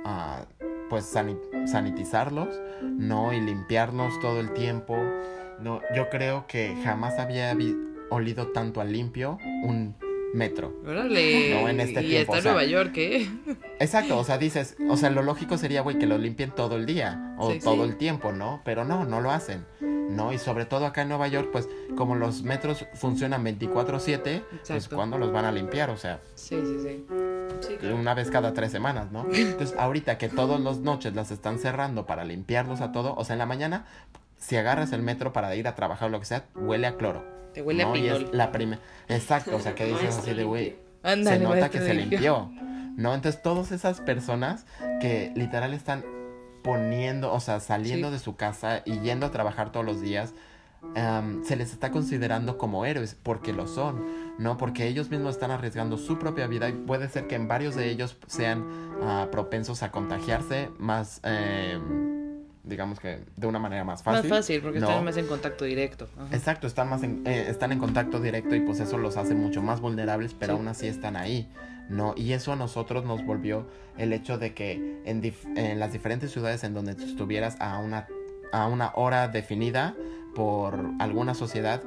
uh, 0.04 0.75
pues 0.90 1.06
sanitizarlos, 1.06 2.50
¿no? 2.82 3.34
Y 3.34 3.42
limpiarnos 3.42 4.20
todo 4.20 4.40
el 4.40 4.54
tiempo. 4.54 4.98
No, 5.60 5.82
yo 5.96 6.10
creo 6.10 6.46
que 6.48 6.76
jamás 6.84 7.18
había 7.20 7.56
olido 8.10 8.48
tanto 8.48 8.82
a 8.82 8.86
limpio 8.86 9.38
un 9.64 9.96
metro. 10.34 10.74
Órale. 10.86 11.62
No 11.62 11.70
en 11.70 11.80
este 11.80 12.04
y 12.04 12.16
está 12.18 12.40
en 12.40 12.44
Nueva 12.44 12.66
York, 12.66 12.92
¿eh? 12.98 13.28
Exacto, 13.80 14.18
o 14.18 14.24
sea, 14.24 14.38
dices, 14.38 14.76
o 14.90 14.98
sea, 14.98 15.10
lo 15.10 15.24
lógico 15.24 15.58
sería, 15.58 15.82
güey, 15.82 15.98
que 15.98 16.06
lo 16.06 16.18
limpien 16.18 16.52
todo 16.52 16.76
el 16.76 16.86
día 16.86 17.36
o 17.38 17.54
todo 17.64 17.86
el 17.86 17.98
tiempo, 17.98 18.32
¿no? 18.32 18.62
Pero 18.66 18.84
no, 18.84 19.06
no 19.06 19.22
lo 19.22 19.32
hacen. 19.32 19.66
¿no? 20.10 20.34
Y 20.34 20.38
sobre 20.38 20.66
todo 20.66 20.86
acá 20.86 21.02
en 21.02 21.10
Nueva 21.10 21.28
York, 21.28 21.50
pues 21.52 21.68
como 21.96 22.16
los 22.16 22.44
metros 22.44 22.86
funcionan 22.94 23.44
24/7, 23.44 24.44
pues 24.68 24.88
¿cuándo 24.88 25.18
los 25.18 25.32
van 25.32 25.46
a 25.46 25.52
limpiar? 25.52 25.90
O 25.90 25.98
sea, 25.98 26.22
sí, 26.36 26.56
sí, 26.64 26.78
sí. 26.84 27.06
Una 27.94 28.14
vez 28.14 28.32
cada 28.32 28.54
tres 28.54 28.72
semanas, 28.72 29.12
¿no? 29.12 29.26
Entonces, 29.34 29.76
ahorita 29.78 30.18
que 30.18 30.30
todas 30.30 30.60
las 30.60 30.80
noches 30.80 31.16
las 31.16 31.32
están 31.32 31.60
cerrando 31.60 32.06
para 32.06 32.24
limpiarlos 32.24 32.82
a 32.82 32.92
todo, 32.92 33.16
o 33.16 33.24
sea, 33.24 33.34
en 33.34 33.40
la 33.40 33.46
mañana, 33.46 33.86
si 34.38 34.58
agarras 34.58 34.92
el 34.92 35.02
metro 35.02 35.34
para 35.34 35.56
ir 35.56 35.68
a 35.68 35.76
trabajar 35.76 36.10
o 36.10 36.12
lo 36.12 36.20
que 36.20 36.26
sea, 36.26 36.46
huele 36.56 36.88
a 36.88 36.96
cloro. 36.96 37.24
Te 37.54 37.62
huele 37.62 37.84
a 37.84 37.92
pinol. 37.92 38.30
la 38.34 38.52
primera. 38.52 38.82
Exacto, 39.08 39.56
o 39.56 39.60
sea, 39.60 39.76
que 39.76 39.86
dices 39.92 40.18
así 40.18 40.34
de, 40.34 40.44
güey, 40.44 40.76
se 41.04 41.40
nota 41.40 41.70
que 41.70 41.80
se 41.80 41.94
limpió. 41.94 42.52
¿No? 42.98 43.14
Entonces, 43.14 43.42
todas 43.42 43.74
esas 43.74 44.00
personas 44.00 44.66
que 45.02 45.34
literal 45.36 45.74
están 45.74 46.06
poniendo, 46.64 47.32
o 47.32 47.40
sea, 47.40 47.60
saliendo 47.60 48.10
de 48.10 48.20
su 48.20 48.36
casa 48.36 48.82
y 48.86 49.00
yendo 49.00 49.26
a 49.26 49.32
trabajar 49.32 49.72
todos 49.72 49.86
los 49.86 50.02
días, 50.02 50.34
se 51.44 51.56
les 51.56 51.72
está 51.74 51.92
considerando 51.92 52.58
como 52.58 52.86
héroes, 52.86 53.18
porque 53.22 53.52
lo 53.52 53.68
son, 53.68 54.06
¿no? 54.38 54.58
Porque 54.58 54.88
ellos 54.88 55.10
mismos 55.10 55.36
están 55.36 55.52
arriesgando 55.52 55.98
su 55.98 56.18
propia 56.18 56.48
vida 56.48 56.70
y 56.70 56.74
puede 56.74 57.10
ser 57.10 57.28
que 57.28 57.36
en 57.36 57.48
varios 57.48 57.76
de 57.76 57.90
ellos 57.90 58.18
sean 58.28 58.64
uh, 59.02 59.30
propensos 59.30 59.84
a 59.84 59.92
contagiarse 59.92 60.70
más, 60.78 61.20
eh, 61.24 61.78
digamos 62.64 63.00
que 63.00 63.20
de 63.36 63.48
una 63.48 63.60
manera 63.60 63.84
más 63.84 64.04
fácil. 64.04 64.30
Más 64.30 64.40
fácil, 64.40 64.62
porque 64.62 64.80
están 64.80 65.04
más 65.04 65.18
en 65.18 65.28
contacto 65.28 65.66
directo. 65.66 66.08
Exacto, 66.32 66.66
están, 66.66 66.90
más 66.90 67.04
en, 67.04 67.24
eh, 67.26 67.48
están 67.50 67.72
en 67.74 67.80
contacto 67.80 68.22
directo 68.22 68.56
y 68.56 68.62
pues 68.62 68.80
eso 68.80 68.98
los 68.98 69.18
hace 69.18 69.36
mucho 69.36 69.62
más 69.62 69.82
vulnerables, 69.82 70.34
pero 70.34 70.54
aún 70.54 70.68
así 70.68 70.88
están 70.88 71.18
ahí. 71.18 71.50
¿no? 71.90 72.14
Y 72.18 72.34
eso 72.34 72.54
a 72.54 72.56
nosotros 72.56 73.06
nos 73.06 73.24
volvió 73.26 73.68
el 73.98 74.14
hecho 74.14 74.38
de 74.38 74.54
que 74.54 75.02
en, 75.06 75.22
en 75.56 75.80
las 75.80 75.94
diferentes 75.94 76.32
ciudades 76.32 76.64
en 76.64 76.74
donde 76.74 76.94
estuvieras 76.94 77.58
a 77.60 77.78
una, 77.80 78.08
a 78.52 78.68
una 78.68 78.92
hora 78.96 79.28
definida, 79.28 79.96
por 80.36 80.92
alguna 81.00 81.34
sociedad, 81.34 81.82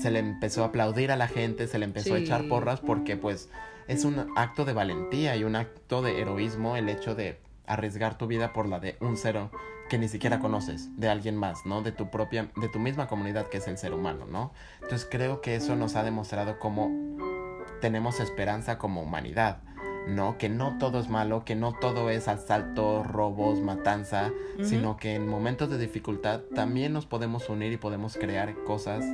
se 0.00 0.10
le 0.10 0.18
empezó 0.18 0.64
a 0.64 0.66
aplaudir 0.66 1.10
a 1.12 1.16
la 1.16 1.28
gente, 1.28 1.66
se 1.66 1.78
le 1.78 1.86
empezó 1.86 2.14
a 2.14 2.18
echar 2.18 2.48
porras 2.48 2.80
porque 2.80 3.16
pues 3.16 3.48
es 3.88 4.04
un 4.04 4.26
acto 4.36 4.64
de 4.64 4.72
valentía 4.72 5.36
y 5.36 5.44
un 5.44 5.56
acto 5.56 6.02
de 6.02 6.20
heroísmo 6.20 6.76
el 6.76 6.88
hecho 6.88 7.14
de 7.14 7.38
arriesgar 7.66 8.18
tu 8.18 8.26
vida 8.26 8.52
por 8.52 8.68
la 8.68 8.80
de 8.80 8.96
un 9.00 9.16
cero 9.16 9.50
que 9.88 9.98
ni 9.98 10.08
siquiera 10.08 10.40
conoces, 10.40 10.88
de 10.98 11.08
alguien 11.08 11.36
más, 11.36 11.66
¿no? 11.66 11.82
De 11.82 11.92
tu 11.92 12.10
propia, 12.10 12.50
de 12.56 12.68
tu 12.68 12.78
misma 12.78 13.06
comunidad 13.06 13.48
que 13.48 13.58
es 13.58 13.68
el 13.68 13.78
ser 13.78 13.94
humano, 13.94 14.26
¿no? 14.26 14.52
Entonces 14.82 15.06
creo 15.10 15.40
que 15.40 15.56
eso 15.56 15.76
nos 15.76 15.94
ha 15.94 16.02
demostrado 16.02 16.58
cómo 16.58 16.90
tenemos 17.80 18.18
esperanza 18.18 18.78
como 18.78 19.02
humanidad, 19.02 19.58
¿no? 20.08 20.38
Que 20.38 20.48
no 20.48 20.76
todo 20.78 21.00
es 21.00 21.08
malo, 21.08 21.44
que 21.44 21.54
no 21.54 21.74
todo 21.80 22.10
es 22.10 22.28
asalto, 22.28 23.02
robos, 23.02 23.60
matanza, 23.60 24.32
sino 24.62 24.96
que 24.96 25.14
en 25.14 25.26
momentos 25.26 25.70
de 25.70 25.78
dificultad 25.78 26.40
también 26.54 26.92
nos 26.92 27.06
podemos 27.06 27.48
unir 27.48 27.72
y 27.72 27.76
podemos 27.76 28.16
crear 28.16 28.54
cosas 28.64 29.04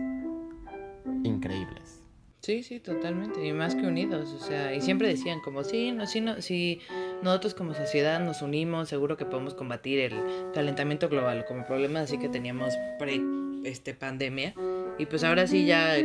increíbles. 1.25 2.01
Sí, 2.41 2.63
sí, 2.63 2.81
totalmente. 2.81 3.47
Y 3.47 3.53
más 3.53 3.75
que 3.75 3.87
unidos. 3.87 4.33
O 4.33 4.39
sea, 4.39 4.75
y 4.75 4.81
siempre 4.81 5.09
decían 5.09 5.41
como, 5.41 5.63
sí, 5.63 5.93
no, 5.93 6.07
sí, 6.07 6.23
no, 6.23 6.41
si 6.41 6.81
nosotros 7.23 7.55
como 7.55 7.75
sociedad 7.75 8.19
nos 8.19 8.41
unimos, 8.41 8.89
seguro 8.89 9.19
que 9.19 9.27
podemos 9.27 9.55
combatir 9.55 10.01
el 10.01 10.15
calentamiento 10.55 11.09
global 11.11 11.45
como 11.47 11.67
problema 11.67 12.01
así 12.01 12.19
que 12.19 12.29
teníamos 12.31 12.75
pre 12.99 13.21
este 13.65 13.95
pandemia. 13.95 14.55
Y 14.99 15.07
pues 15.07 15.23
ahora 15.23 15.47
sí 15.47 15.67
ya 15.67 15.97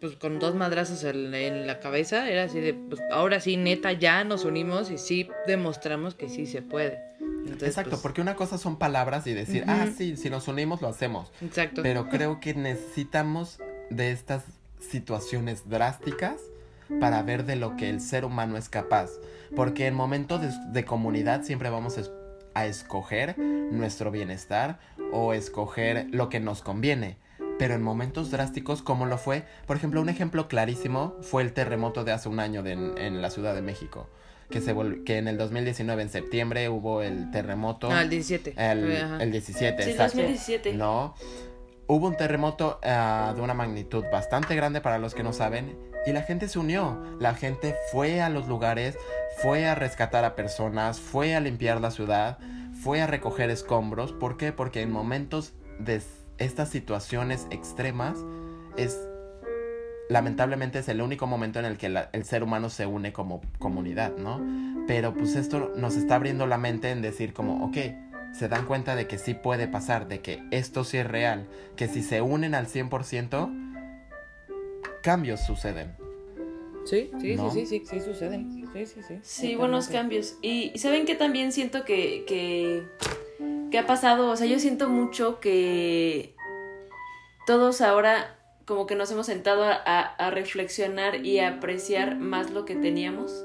pues 0.00 0.16
con 0.16 0.38
dos 0.38 0.54
madrazos 0.54 1.04
en, 1.04 1.66
la 1.66 1.80
cabeza, 1.80 2.28
era 2.28 2.44
así 2.44 2.60
de, 2.60 2.74
pues 2.74 3.00
ahora 3.10 3.40
sí, 3.40 3.56
neta, 3.56 3.92
ya 3.92 4.24
nos 4.24 4.44
unimos 4.44 4.90
y 4.90 4.98
sí 4.98 5.28
demostramos 5.46 6.14
que 6.14 6.28
sí 6.28 6.46
se 6.46 6.62
puede. 6.62 7.00
Exacto, 7.60 7.90
pues, 7.90 8.02
porque 8.02 8.20
una 8.20 8.34
cosa 8.34 8.58
son 8.58 8.76
palabras 8.76 9.26
y 9.26 9.32
decir, 9.32 9.64
ah, 9.66 9.86
sí, 9.96 10.16
si 10.16 10.30
nos 10.30 10.48
unimos 10.48 10.82
lo 10.82 10.88
hacemos. 10.88 11.32
Exacto. 11.40 11.82
Pero 11.82 12.08
creo 12.08 12.40
que 12.40 12.54
necesitamos 12.54 13.58
de 13.90 14.10
estas 14.10 14.44
situaciones 14.80 15.68
drásticas 15.68 16.40
para 17.00 17.22
ver 17.22 17.44
de 17.44 17.56
lo 17.56 17.76
que 17.76 17.88
el 17.88 18.00
ser 18.00 18.24
humano 18.24 18.56
es 18.56 18.68
capaz. 18.68 19.10
Porque 19.54 19.86
en 19.86 19.94
momentos 19.94 20.40
de, 20.72 20.84
comunidad 20.84 21.42
siempre 21.42 21.70
vamos 21.70 21.98
a 22.54 22.66
escoger 22.66 23.38
nuestro 23.38 24.10
bienestar 24.10 24.78
o 25.12 25.32
escoger 25.32 26.08
lo 26.10 26.28
que 26.28 26.40
nos 26.40 26.62
conviene. 26.62 27.16
Pero 27.58 27.74
en 27.74 27.82
momentos 27.82 28.30
drásticos 28.30 28.82
como 28.82 29.06
lo 29.06 29.18
fue, 29.18 29.44
por 29.66 29.76
ejemplo, 29.76 30.00
un 30.00 30.08
ejemplo 30.08 30.48
clarísimo 30.48 31.14
fue 31.22 31.42
el 31.42 31.52
terremoto 31.52 32.04
de 32.04 32.12
hace 32.12 32.28
un 32.28 32.40
año 32.40 32.64
en 32.66 33.22
la 33.22 33.30
Ciudad 33.30 33.54
de 33.54 33.62
México. 33.62 34.08
Que, 34.50 34.60
se 34.60 34.74
que 35.04 35.18
en 35.18 35.26
el 35.26 35.38
2019, 35.38 36.02
en 36.02 36.08
septiembre, 36.08 36.68
hubo 36.68 37.02
el 37.02 37.30
terremoto. 37.32 37.90
Ah, 37.90 38.02
el 38.02 38.10
17. 38.10 38.54
El, 38.56 38.92
el 39.20 39.32
17, 39.32 39.82
sí, 39.82 39.92
2017. 39.94 40.74
No, 40.74 41.16
hubo 41.88 42.06
un 42.06 42.16
terremoto 42.16 42.78
ah, 42.84 43.32
de 43.34 43.42
una 43.42 43.54
magnitud 43.54 44.04
bastante 44.12 44.54
grande 44.54 44.80
para 44.80 44.98
los 44.98 45.14
que 45.14 45.24
no 45.24 45.32
saben 45.32 45.76
y 46.06 46.12
la 46.12 46.22
gente 46.22 46.48
se 46.48 46.60
unió. 46.60 46.96
La 47.18 47.34
gente 47.34 47.74
fue 47.90 48.20
a 48.20 48.28
los 48.28 48.46
lugares, 48.46 48.96
fue 49.38 49.66
a 49.66 49.74
rescatar 49.74 50.24
a 50.24 50.36
personas, 50.36 51.00
fue 51.00 51.34
a 51.34 51.40
limpiar 51.40 51.80
la 51.80 51.90
ciudad, 51.90 52.38
fue 52.80 53.02
a 53.02 53.08
recoger 53.08 53.50
escombros. 53.50 54.12
¿Por 54.12 54.36
qué? 54.36 54.52
Porque 54.52 54.82
en 54.82 54.92
momentos 54.92 55.54
de 55.80 56.00
estas 56.38 56.68
situaciones 56.68 57.46
extremas 57.50 58.18
es 58.76 58.98
lamentablemente 60.08 60.78
es 60.78 60.88
el 60.88 61.00
único 61.00 61.26
momento 61.26 61.58
en 61.58 61.64
el 61.64 61.76
que 61.76 61.86
el 62.12 62.24
ser 62.24 62.42
humano 62.42 62.70
se 62.70 62.86
une 62.86 63.12
como 63.12 63.40
comunidad, 63.58 64.16
¿no? 64.16 64.40
Pero 64.86 65.14
pues 65.14 65.34
esto 65.34 65.72
nos 65.76 65.96
está 65.96 66.14
abriendo 66.14 66.46
la 66.46 66.58
mente 66.58 66.90
en 66.90 67.02
decir 67.02 67.32
como, 67.32 67.64
ok, 67.64 67.76
se 68.32 68.48
dan 68.48 68.66
cuenta 68.66 68.94
de 68.94 69.08
que 69.08 69.18
sí 69.18 69.34
puede 69.34 69.66
pasar, 69.66 70.06
de 70.08 70.20
que 70.20 70.42
esto 70.50 70.84
sí 70.84 70.98
es 70.98 71.06
real, 71.06 71.48
que 71.74 71.88
si 71.88 72.02
se 72.02 72.20
unen 72.22 72.54
al 72.54 72.66
100%, 72.68 73.66
cambios 75.02 75.40
suceden. 75.40 75.96
Sí, 76.84 77.10
sí, 77.20 77.36
sí, 77.36 77.50
sí, 77.50 77.66
sí, 77.66 77.82
sí, 77.84 78.00
suceden. 78.00 78.68
Sí, 78.72 78.86
sí, 78.86 79.00
sí. 79.02 79.18
Sí, 79.22 79.54
buenos 79.56 79.88
cambios. 79.88 80.36
Y, 80.40 80.72
¿saben 80.78 81.04
que 81.04 81.16
también 81.16 81.50
siento 81.50 81.84
que, 81.84 82.24
que, 82.28 82.84
que 83.76 83.80
ha 83.80 83.86
pasado? 83.86 84.30
O 84.30 84.36
sea, 84.36 84.46
yo 84.46 84.58
siento 84.58 84.88
mucho 84.88 85.38
que 85.38 86.34
todos 87.46 87.82
ahora 87.82 88.38
como 88.64 88.86
que 88.86 88.94
nos 88.94 89.10
hemos 89.10 89.26
sentado 89.26 89.64
a, 89.64 89.74
a, 89.74 90.30
reflexionar 90.30 91.26
y 91.26 91.40
a 91.40 91.48
apreciar 91.48 92.16
más 92.16 92.50
lo 92.52 92.64
que 92.64 92.74
teníamos. 92.74 93.44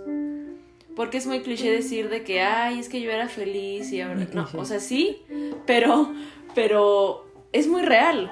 Porque 0.96 1.18
es 1.18 1.28
muy 1.28 1.42
cliché 1.42 1.70
decir 1.70 2.08
de 2.08 2.24
que, 2.24 2.40
ay, 2.40 2.80
es 2.80 2.88
que 2.88 3.02
yo 3.02 3.12
era 3.12 3.28
feliz 3.28 3.92
y 3.92 4.00
ahora 4.00 4.26
no. 4.34 4.48
O 4.56 4.64
sea, 4.64 4.80
sí, 4.80 5.22
pero, 5.66 6.14
pero 6.56 7.26
es 7.52 7.68
muy 7.68 7.82
real. 7.82 8.32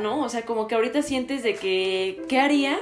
¿no? 0.00 0.20
O 0.20 0.28
sea, 0.28 0.42
como 0.42 0.68
que 0.68 0.76
ahorita 0.76 1.02
sientes 1.02 1.42
de 1.42 1.54
que, 1.54 2.22
¿qué 2.28 2.38
haría? 2.38 2.78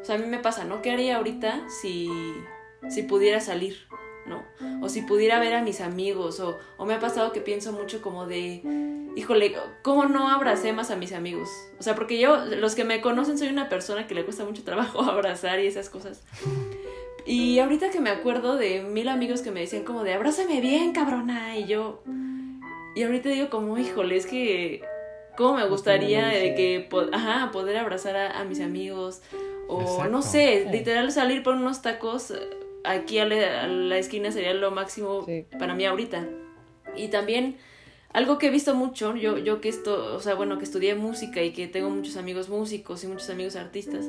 O 0.00 0.02
sea, 0.02 0.14
a 0.14 0.18
mí 0.18 0.26
me 0.28 0.38
pasa, 0.38 0.64
¿no? 0.64 0.80
¿Qué 0.80 0.92
haría 0.92 1.18
ahorita 1.18 1.68
si, 1.68 2.08
si 2.88 3.02
pudiera 3.02 3.40
salir, 3.40 3.86
¿no? 4.28 4.44
O 4.80 4.88
si 4.88 5.02
pudiera 5.02 5.40
ver 5.40 5.54
a 5.54 5.62
mis 5.62 5.80
amigos, 5.80 6.40
o, 6.40 6.58
o 6.76 6.86
me 6.86 6.94
ha 6.94 7.00
pasado 7.00 7.32
que 7.32 7.40
pienso 7.40 7.72
mucho 7.72 8.02
como 8.02 8.26
de, 8.26 8.62
híjole, 9.16 9.56
¿cómo 9.82 10.04
no 10.04 10.28
abracé 10.28 10.72
más 10.72 10.90
a 10.90 10.96
mis 10.96 11.12
amigos? 11.12 11.48
O 11.78 11.82
sea, 11.82 11.94
porque 11.94 12.20
yo, 12.20 12.36
los 12.44 12.74
que 12.74 12.84
me 12.84 13.00
conocen, 13.00 13.38
soy 13.38 13.48
una 13.48 13.68
persona 13.68 14.06
que 14.06 14.14
le 14.14 14.24
cuesta 14.24 14.44
mucho 14.44 14.62
trabajo 14.62 15.02
abrazar 15.02 15.60
y 15.60 15.66
esas 15.66 15.90
cosas. 15.90 16.22
Y 17.26 17.58
ahorita 17.58 17.90
que 17.90 18.00
me 18.00 18.10
acuerdo 18.10 18.56
de 18.56 18.82
mil 18.82 19.08
amigos 19.08 19.42
que 19.42 19.50
me 19.50 19.60
decían 19.60 19.84
como 19.84 20.04
de, 20.04 20.14
abrázame 20.14 20.60
bien, 20.60 20.92
cabrona, 20.92 21.58
y 21.58 21.66
yo... 21.66 22.02
Y 22.94 23.02
ahorita 23.02 23.28
digo 23.28 23.48
como, 23.48 23.78
híjole, 23.78 24.16
es 24.16 24.26
que 24.26 24.82
cómo 25.36 25.54
me 25.54 25.68
gustaría 25.68 26.26
de 26.26 26.54
que 26.54 26.88
ajá, 27.12 27.50
poder 27.52 27.76
abrazar 27.76 28.16
a, 28.16 28.42
mis 28.44 28.60
amigos 28.60 29.22
o 29.68 30.04
no 30.08 30.22
sé, 30.22 30.66
literal 30.72 31.12
salir 31.12 31.44
por 31.44 31.54
unos 31.54 31.80
tacos 31.80 32.32
aquí 32.84 33.18
a 33.18 33.26
la, 33.26 33.98
esquina 33.98 34.32
sería 34.32 34.54
lo 34.54 34.70
máximo 34.70 35.26
para 35.58 35.74
mí 35.74 35.84
ahorita. 35.84 36.26
Y 36.96 37.08
también 37.08 37.56
algo 38.12 38.38
que 38.38 38.46
he 38.46 38.50
visto 38.50 38.74
mucho, 38.74 39.14
yo, 39.16 39.38
yo 39.38 39.60
que 39.60 39.68
esto, 39.68 40.14
o 40.14 40.20
sea, 40.20 40.34
bueno, 40.34 40.58
que 40.58 40.64
estudié 40.64 40.94
música 40.94 41.42
y 41.42 41.52
que 41.52 41.68
tengo 41.68 41.90
muchos 41.90 42.16
amigos 42.16 42.48
músicos 42.48 43.04
y 43.04 43.06
muchos 43.06 43.28
amigos 43.30 43.56
artistas, 43.56 44.06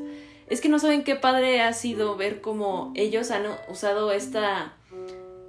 es 0.48 0.62
que 0.62 0.70
no 0.70 0.80
saben 0.80 1.04
qué 1.04 1.16
padre 1.16 1.62
ha 1.62 1.74
sido 1.74 2.16
ver 2.16 2.42
cómo 2.42 2.94
ellos 2.96 3.30
han 3.32 3.44
usado 3.68 4.12
esta, 4.12 4.74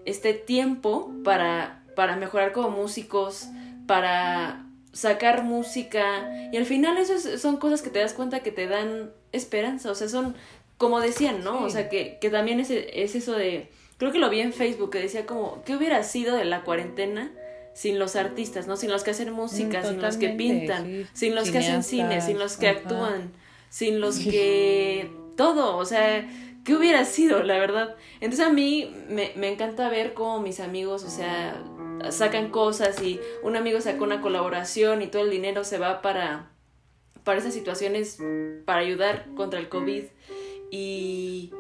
este 0.05 0.35
tiempo 0.35 1.13
para, 1.25 1.85
para 1.95 2.17
mejorar 2.17 2.53
como 2.53 2.71
músicos, 2.71 3.47
para 3.87 4.67
sacar 4.93 5.45
música 5.45 6.51
y 6.53 6.57
al 6.57 6.67
final 6.67 6.99
eso 6.99 7.39
son 7.39 7.59
cosas 7.59 7.81
que 7.81 7.91
te 7.91 8.01
das 8.01 8.13
cuenta 8.13 8.41
que 8.41 8.51
te 8.51 8.67
dan 8.67 9.13
esperanza, 9.33 9.93
o 9.93 9.95
sea, 9.95 10.09
son 10.09 10.35
como 10.81 10.99
decían, 11.03 11.45
¿no? 11.45 11.63
O 11.63 11.69
sea, 11.69 11.91
que, 11.91 12.17
que 12.23 12.31
también 12.31 12.59
es, 12.59 12.71
es, 12.71 13.15
eso 13.15 13.35
de, 13.35 13.69
creo 13.99 14.13
que 14.13 14.19
lo 14.19 14.31
vi 14.31 14.41
en 14.41 14.55
Facebook, 14.55 14.89
que 14.89 14.99
decía 14.99 15.27
como, 15.27 15.63
¿qué 15.67 15.77
hubiera 15.77 16.03
sido 16.03 16.35
de 16.37 16.47
la 16.47 16.63
cuarentena 16.63 17.31
sin 17.75 17.99
los 17.99 18.17
artistas, 18.17 18.67
¿no? 18.67 18.79
Sin 18.79 18.91
los 18.91 19.05
que 19.05 19.11
hacen 19.11 19.31
música, 19.31 19.85
sin 19.85 20.01
los 20.01 20.17
que 20.17 20.31
pintan, 20.31 21.07
sin 21.13 21.35
los 21.35 21.51
que 21.51 21.59
hacen 21.59 21.83
cine, 21.83 22.23
sin 22.23 22.39
los 22.39 22.57
que 22.57 22.69
actúan, 22.69 23.31
sin 23.69 24.01
los 24.01 24.21
que... 24.21 25.11
todo, 25.37 25.77
o 25.77 25.85
sea, 25.85 26.27
¿qué 26.65 26.75
hubiera 26.75 27.05
sido, 27.05 27.43
la 27.43 27.59
verdad? 27.59 27.97
Entonces 28.23 28.47
a 28.47 28.51
mí 28.51 28.91
me, 29.11 29.33
me 29.37 29.53
encanta 29.53 29.91
ver 29.91 30.15
cómo 30.15 30.41
mis 30.41 30.61
amigos, 30.61 31.05
o 31.05 31.11
sea, 31.11 31.63
sacan 32.09 32.49
cosas 32.49 33.03
y 33.03 33.21
un 33.43 33.55
amigo 33.55 33.83
sacó 33.83 34.05
una 34.05 34.23
colaboración 34.23 35.03
y 35.03 35.09
todo 35.09 35.25
el 35.25 35.31
dinero 35.31 35.63
se 35.63 35.77
va 35.77 36.01
para, 36.01 36.53
para 37.23 37.39
esas 37.39 37.53
situaciones, 37.53 38.17
para 38.65 38.81
ayudar 38.81 39.27
contra 39.37 39.61
el 39.61 39.69
COVID. 39.69 40.05
Y, 40.71 41.53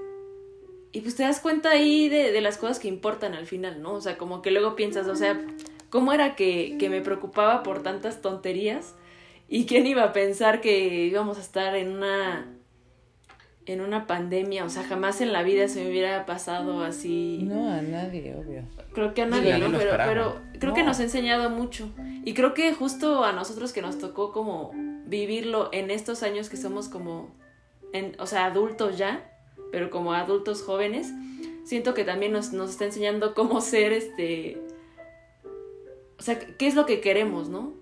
y 0.92 1.01
pues 1.01 1.16
te 1.16 1.23
das 1.23 1.40
cuenta 1.40 1.70
ahí 1.70 2.09
de, 2.09 2.33
de, 2.33 2.40
las 2.40 2.59
cosas 2.59 2.79
que 2.79 2.88
importan 2.88 3.35
al 3.35 3.46
final, 3.46 3.83
¿no? 3.83 3.94
O 3.94 4.01
sea, 4.01 4.16
como 4.18 4.42
que 4.42 4.51
luego 4.51 4.77
piensas, 4.77 5.09
o 5.09 5.16
sea, 5.16 5.40
¿cómo 5.88 6.12
era 6.12 6.37
que, 6.37 6.77
que 6.79 6.88
me 6.88 7.01
preocupaba 7.01 7.62
por 7.62 7.83
tantas 7.83 8.23
tonterías? 8.23 8.94
¿Y 9.49 9.66
quién 9.66 9.87
iba 9.87 10.05
a 10.05 10.12
pensar 10.12 10.61
que 10.61 11.07
íbamos 11.07 11.38
a 11.38 11.40
estar 11.40 11.75
en 11.75 11.90
una 11.90 12.46
en 13.73 13.81
una 13.81 14.07
pandemia, 14.07 14.64
o 14.64 14.68
sea, 14.68 14.83
jamás 14.83 15.20
en 15.20 15.33
la 15.33 15.42
vida 15.42 15.68
se 15.68 15.83
me 15.85 15.90
hubiera 15.90 16.27
pasado 16.27 16.83
así. 16.83 17.40
No, 17.42 17.73
a 17.73 17.83
nadie, 17.83 18.35
obvio. 18.35 18.64
Creo 18.92 19.14
que 19.14 19.23
a 19.23 19.27
nadie, 19.27 19.59
¿no? 19.59 19.77
Pero, 19.79 19.96
pero 19.96 20.40
creo 20.59 20.75
que 20.75 20.83
nos 20.83 20.99
ha 20.99 21.05
enseñado 21.05 21.51
mucho. 21.51 21.88
Y 22.25 22.35
creo 22.35 22.55
que 22.55 22.73
justo 22.73 23.25
a 23.25 23.33
nosotros 23.33 23.73
que 23.73 23.83
nos 23.83 23.99
tocó 23.99 24.33
como 24.33 24.73
vivirlo 25.07 25.68
en 25.73 25.90
estos 25.90 26.23
años 26.23 26.49
que 26.49 26.57
somos 26.57 26.88
como, 26.88 27.31
en, 27.92 28.16
o 28.18 28.26
sea, 28.26 28.46
adultos 28.46 28.98
ya, 28.98 29.31
pero 29.72 29.90
como 29.90 30.12
adultos 30.12 30.62
jóvenes, 30.62 31.09
siento 31.64 31.94
que 31.94 32.05
también 32.05 32.33
nos, 32.33 32.53
nos 32.53 32.70
está 32.70 32.85
enseñando 32.85 33.35
cómo 33.35 33.61
ser 33.61 33.92
este... 33.92 34.61
O 36.18 36.22
sea, 36.22 36.38
qué 36.38 36.66
es 36.66 36.74
lo 36.74 36.85
que 36.85 37.00
queremos, 37.00 37.48
¿no? 37.48 37.74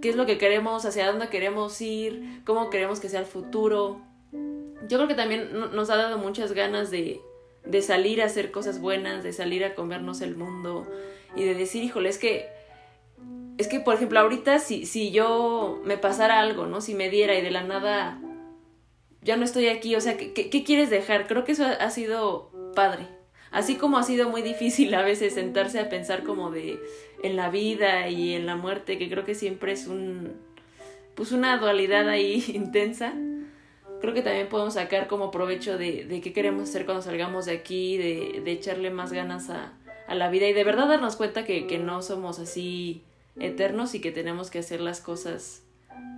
¿Qué 0.00 0.10
es 0.10 0.16
lo 0.16 0.26
que 0.26 0.38
queremos? 0.38 0.84
¿Hacia 0.84 1.10
dónde 1.10 1.28
queremos 1.28 1.80
ir? 1.80 2.42
¿Cómo 2.44 2.70
queremos 2.70 3.00
que 3.00 3.08
sea 3.08 3.18
el 3.18 3.26
futuro? 3.26 4.00
yo 4.88 4.98
creo 4.98 5.08
que 5.08 5.14
también 5.14 5.50
nos 5.72 5.90
ha 5.90 5.96
dado 5.96 6.18
muchas 6.18 6.52
ganas 6.52 6.90
de, 6.90 7.20
de 7.64 7.82
salir 7.82 8.22
a 8.22 8.26
hacer 8.26 8.50
cosas 8.50 8.80
buenas, 8.80 9.24
de 9.24 9.32
salir 9.32 9.64
a 9.64 9.74
comernos 9.74 10.20
el 10.20 10.36
mundo 10.36 10.86
y 11.34 11.44
de 11.44 11.54
decir, 11.54 11.82
híjole, 11.82 12.08
es 12.08 12.18
que, 12.18 12.46
es 13.58 13.68
que, 13.68 13.80
por 13.80 13.94
ejemplo, 13.94 14.20
ahorita 14.20 14.58
si, 14.58 14.86
si 14.86 15.10
yo 15.10 15.80
me 15.84 15.98
pasara 15.98 16.40
algo, 16.40 16.66
¿no? 16.66 16.80
Si 16.80 16.94
me 16.94 17.10
diera 17.10 17.34
y 17.34 17.42
de 17.42 17.50
la 17.50 17.64
nada 17.64 18.20
ya 19.26 19.36
no 19.36 19.44
estoy 19.44 19.68
aquí, 19.68 19.94
o 19.96 20.00
sea, 20.00 20.16
¿qué, 20.16 20.32
qué, 20.32 20.64
quieres 20.64 20.88
dejar? 20.88 21.26
Creo 21.26 21.44
que 21.44 21.52
eso 21.52 21.66
ha, 21.66 21.90
sido 21.90 22.50
padre. 22.74 23.06
Así 23.50 23.74
como 23.76 23.98
ha 23.98 24.02
sido 24.02 24.30
muy 24.30 24.40
difícil 24.40 24.94
a 24.94 25.02
veces 25.02 25.34
sentarse 25.34 25.80
a 25.80 25.88
pensar 25.88 26.22
como 26.22 26.50
de 26.50 26.78
en 27.22 27.36
la 27.36 27.50
vida 27.50 28.08
y 28.08 28.34
en 28.34 28.46
la 28.46 28.56
muerte, 28.56 28.98
que 28.98 29.10
creo 29.10 29.24
que 29.24 29.34
siempre 29.34 29.72
es 29.72 29.86
un 29.86 30.34
pues 31.14 31.32
una 31.32 31.56
dualidad 31.58 32.08
ahí 32.08 32.44
intensa 32.54 33.14
creo 34.00 34.14
que 34.14 34.22
también 34.22 34.48
podemos 34.48 34.74
sacar 34.74 35.08
como 35.08 35.30
provecho 35.30 35.78
de, 35.78 36.04
de 36.04 36.20
qué 36.20 36.32
queremos 36.32 36.68
hacer 36.68 36.84
cuando 36.84 37.02
salgamos 37.02 37.46
de 37.46 37.52
aquí, 37.52 37.96
de, 37.96 38.40
de 38.44 38.52
echarle 38.52 38.90
más 38.90 39.12
ganas 39.12 39.50
a, 39.50 39.72
la 40.08 40.28
vida 40.30 40.46
y 40.46 40.52
de 40.52 40.62
verdad 40.62 40.86
darnos 40.86 41.16
cuenta 41.16 41.44
que, 41.44 41.66
que 41.66 41.78
no 41.80 42.00
somos 42.00 42.38
así 42.38 43.02
eternos 43.40 43.96
y 43.96 44.00
que 44.00 44.12
tenemos 44.12 44.50
que 44.50 44.60
hacer 44.60 44.80
las 44.80 45.00
cosas 45.00 45.65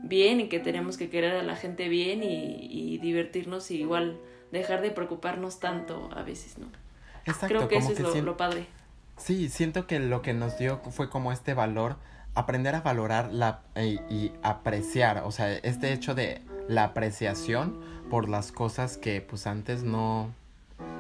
bien 0.03 0.41
y 0.41 0.49
que 0.49 0.61
tenemos 0.61 0.97
que 0.97 1.11
querer 1.11 1.37
a 1.37 1.43
la 1.43 1.57
gente 1.57 1.89
bien 1.89 2.23
y, 2.23 2.69
y 2.71 2.99
divertirnos 2.99 3.71
y 3.71 3.77
igual 3.81 4.19
dejar 4.53 4.81
de 4.81 4.91
preocuparnos 4.91 5.61
tanto 5.61 6.09
a 6.15 6.23
veces, 6.23 6.59
¿no? 6.59 6.67
Exacto, 7.27 7.47
Creo 7.49 7.69
que 7.69 7.75
como 7.77 7.91
eso 7.91 8.17
es 8.19 8.25
lo, 8.25 8.37
padre. 8.37 8.67
Sí, 9.19 9.49
siento 9.49 9.87
que 9.87 9.99
lo 9.99 10.23
que 10.23 10.33
nos 10.33 10.59
dio 10.59 10.79
fue 10.91 11.11
como 11.11 11.33
este 11.33 11.53
valor, 11.53 11.97
aprender 12.35 12.75
a 12.75 12.81
valorar 12.81 13.33
la, 13.33 13.61
y, 13.77 14.01
y 14.15 14.33
apreciar, 14.43 15.23
o 15.25 15.33
sea, 15.33 15.53
este 15.53 15.93
hecho 15.93 16.15
de 16.15 16.41
la 16.69 16.85
apreciación 16.85 17.77
por 18.11 18.29
las 18.29 18.53
cosas 18.53 18.97
que 18.97 19.21
pues 19.21 19.47
antes 19.47 19.83
no, 19.83 20.31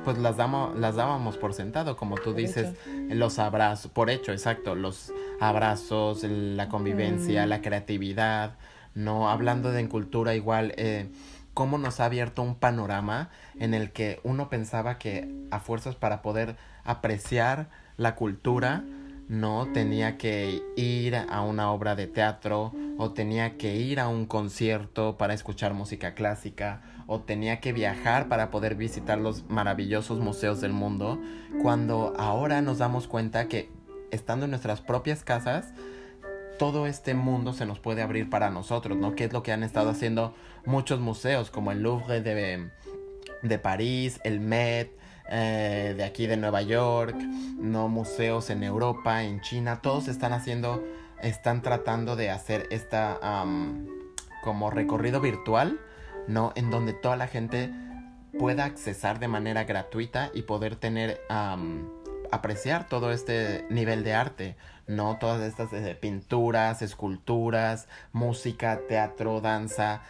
pues 0.05 0.19
las, 0.19 0.37
damos, 0.37 0.77
las 0.77 0.97
dábamos 0.97 1.37
por 1.37 1.55
sentado, 1.55 1.97
como 1.97 2.17
tú 2.17 2.35
dices, 2.35 2.75
los 3.09 3.39
abrazos, 3.39 3.91
por 3.91 4.11
hecho, 4.11 4.33
exacto, 4.33 4.75
los 4.75 5.13
abrazos, 5.41 6.25
el- 6.25 6.57
la 6.57 6.69
convivencia, 6.69 7.47
Mm. 7.47 7.49
la 7.49 7.63
creatividad, 7.63 8.55
no, 8.99 9.31
hablando 9.31 9.71
de 9.71 9.79
en 9.79 9.87
cultura 9.87 10.35
igual, 10.35 10.75
eh, 10.77 11.09
cómo 11.55 11.79
nos 11.79 12.01
ha 12.01 12.07
abierto 12.07 12.43
un 12.43 12.57
panorama 12.57 13.31
en 13.61 13.73
el 13.73 13.93
que 13.93 14.19
uno 14.25 14.49
pensaba 14.49 14.99
que 14.99 15.33
a 15.53 15.61
fuerzas 15.61 15.95
para 15.95 16.21
poder 16.21 16.57
apreciar 16.83 17.69
la 17.97 18.17
cultura 18.17 18.83
no 19.29 19.69
tenía 19.73 20.19
que 20.19 20.63
ir 20.75 21.15
a 21.15 21.43
una 21.43 21.71
obra 21.71 21.95
de 21.95 22.09
teatro 22.09 22.73
o 22.97 23.13
tenía 23.13 23.57
que 23.57 23.77
ir 23.77 24.01
a 24.01 24.09
un 24.09 24.27
concierto 24.27 25.17
para 25.17 25.33
escuchar 25.33 25.75
música 25.75 26.15
clásica 26.15 26.83
o 27.07 27.21
tenía 27.21 27.61
que 27.61 27.73
viajar 27.73 28.29
para 28.29 28.51
poder 28.51 28.75
visitar 28.75 29.19
los 29.19 29.49
maravillosos 29.49 30.19
museos 30.19 30.61
del 30.61 30.73
mundo 30.73 31.21
cuando 31.63 32.15
ahora 32.19 32.63
nos 32.63 32.79
damos 32.79 33.07
cuenta 33.07 33.47
que 33.47 33.71
estando 34.11 34.47
en 34.47 34.51
nuestras 34.51 34.81
propias 34.81 35.23
casas 35.23 35.73
todo 36.59 36.87
este 36.87 37.15
mundo 37.15 37.53
se 37.53 37.67
nos 37.67 37.79
puede 37.79 38.03
abrir 38.03 38.29
para 38.29 38.51
nosotros, 38.51 38.99
¿no? 38.99 39.15
Que 39.15 39.25
es 39.25 39.33
lo 39.33 39.43
que 39.43 39.53
han 39.53 39.63
estado 39.63 39.91
haciendo 39.91 40.35
muchos 40.67 41.01
museos, 41.01 41.51
como 41.51 41.73
el 41.73 41.83
Louvre 41.83 42.21
de, 42.21 42.71
de 43.43 43.59
París, 43.59 44.21
el 44.25 44.41
Met, 44.41 44.99
eh, 45.31 45.95
de 45.97 46.05
aquí 46.05 46.27
de 46.27 46.37
Nueva 46.39 46.63
York, 46.63 47.15
¿no? 47.15 47.89
Museos 47.89 48.49
en 48.51 48.63
Europa, 48.63 49.25
en 49.25 49.41
China, 49.41 49.81
todos 49.83 50.09
están 50.09 50.33
haciendo, 50.33 50.83
están 51.23 51.61
tratando 51.63 52.17
de 52.17 52.31
hacer 52.31 52.67
esta 52.71 53.19
am, 53.23 53.87
como 54.43 54.71
recorrido 54.71 55.21
virtual, 55.21 55.81
¿no? 56.27 56.53
En 56.57 56.71
donde 56.71 56.95
toda 56.95 57.17
la 57.17 57.27
gente 57.27 57.71
pueda 58.39 58.65
accesar 58.65 59.19
de 59.19 59.29
manera 59.29 59.65
gratuita 59.65 60.31
y 60.33 60.43
poder 60.43 60.77
tener, 60.77 61.21
apreciar 62.31 62.89
todo 62.89 63.13
este 63.13 63.67
nivel 63.69 64.05
de 64.05 64.15
arte, 64.15 64.57
¿no? 64.89 65.19
Todas 65.19 65.43
estas 65.43 65.73
eh, 65.73 65.97
pinturas, 66.01 66.83
esculturas, 66.83 67.87
música, 68.13 68.81
teatro, 68.89 69.41
danza, 69.41 70.03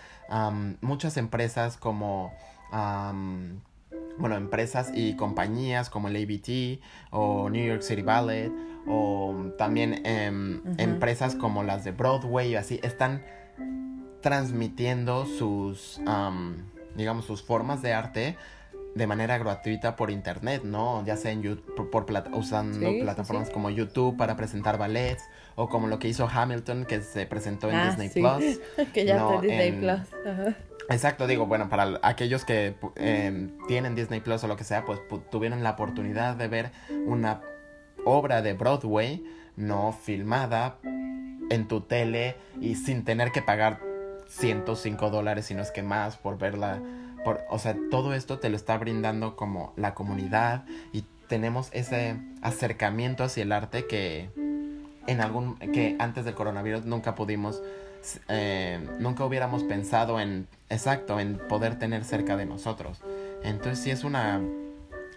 muchas 0.80 1.16
empresas 1.16 1.76
como, 1.76 2.32
bueno, 4.18 4.36
empresas 4.36 4.90
y 4.94 5.16
compañías 5.16 5.90
como 5.90 6.08
el 6.08 6.16
ABT 6.16 6.80
o 7.10 7.50
New 7.50 7.66
York 7.66 7.82
City 7.82 8.02
Ballet 8.02 8.52
o 8.86 9.52
también 9.56 10.06
em, 10.06 10.62
empresas 10.78 11.34
como 11.34 11.62
las 11.62 11.84
de 11.84 11.92
Broadway 11.92 12.50
y 12.50 12.56
así 12.56 12.80
están 12.82 13.22
transmitiendo 14.20 15.26
sus, 15.26 16.00
am, 16.06 16.70
digamos, 16.94 17.24
sus 17.24 17.42
formas 17.42 17.82
de 17.82 17.92
arte 17.92 18.36
de 18.94 19.06
manera 19.06 19.38
gratuita 19.38 19.94
por 19.96 20.10
internet, 20.10 20.62
¿no? 20.64 21.04
Ya 21.04 21.16
sea 21.16 21.30
en 21.30 21.42
Yu- 21.42 21.60
por, 21.76 21.90
por 21.90 22.06
plata- 22.06 22.30
usando 22.32 22.88
Sí, 22.90 23.00
plataformas 23.02 23.48
sí. 23.48 23.54
como 23.54 23.70
YouTube 23.70 24.16
para 24.16 24.36
presentar 24.36 24.78
ballets 24.78 25.22
o 25.56 25.68
como 25.68 25.86
lo 25.86 25.98
que 25.98 26.08
hizo 26.08 26.28
Hamilton 26.28 26.84
que 26.84 27.00
se 27.02 27.26
presentó 27.26 27.68
en 27.70 27.76
Ah, 27.76 27.86
Disney 27.88 28.08
sí. 28.08 28.20
Plus. 28.20 28.88
que 28.92 29.04
ya 29.04 29.18
No, 29.18 29.26
está 29.26 29.34
en 29.36 29.40
Disney 29.42 29.68
en- 29.68 29.80
Plus. 29.80 30.00
Ajá. 30.26 30.56
Exacto, 30.90 31.26
digo, 31.26 31.44
bueno, 31.46 31.68
para 31.68 32.00
aquellos 32.02 32.44
que 32.46 32.74
em, 32.96 33.50
tienen 33.68 33.94
Disney 33.94 34.20
Plus 34.20 34.42
o 34.44 34.48
lo 34.48 34.56
que 34.56 34.64
sea, 34.64 34.84
pues 34.86 34.98
pu- 35.08 35.22
tuvieron 35.30 35.62
la 35.62 35.72
oportunidad 35.72 36.34
de 36.36 36.48
ver 36.48 36.70
una 37.06 37.42
obra 38.06 38.40
de 38.40 38.54
Broadway, 38.54 39.22
no 39.56 39.92
filmada 39.92 40.78
en 41.50 41.68
tu 41.68 41.82
tele 41.82 42.36
y 42.60 42.74
sin 42.76 43.04
tener 43.04 43.32
que 43.32 43.42
pagar 43.42 43.80
105 44.28 45.10
dólares, 45.10 45.46
si 45.46 45.54
no 45.54 45.62
es 45.62 45.70
que 45.70 45.82
más, 45.82 46.16
por 46.16 46.38
verla. 46.38 46.80
Por, 47.24 47.44
o 47.50 47.58
sea, 47.58 47.76
todo 47.90 48.14
esto 48.14 48.38
te 48.38 48.48
lo 48.48 48.56
está 48.56 48.76
brindando 48.78 49.36
como 49.36 49.72
la 49.76 49.94
comunidad 49.94 50.64
y 50.92 51.04
tenemos 51.28 51.68
ese 51.72 52.16
acercamiento 52.42 53.22
hacia 53.22 53.42
el 53.42 53.52
arte 53.52 53.86
que 53.86 54.30
en 55.06 55.20
algún 55.20 55.56
que 55.58 55.96
antes 55.98 56.24
del 56.24 56.34
coronavirus 56.34 56.84
nunca 56.84 57.14
pudimos 57.14 57.62
eh, 58.28 58.80
nunca 58.98 59.24
hubiéramos 59.24 59.64
pensado 59.64 60.20
en 60.20 60.48
exacto 60.70 61.20
en 61.20 61.38
poder 61.48 61.78
tener 61.78 62.04
cerca 62.04 62.36
de 62.36 62.46
nosotros. 62.46 63.00
Entonces 63.42 63.78
sí 63.78 63.90
es 63.90 64.04
una 64.04 64.40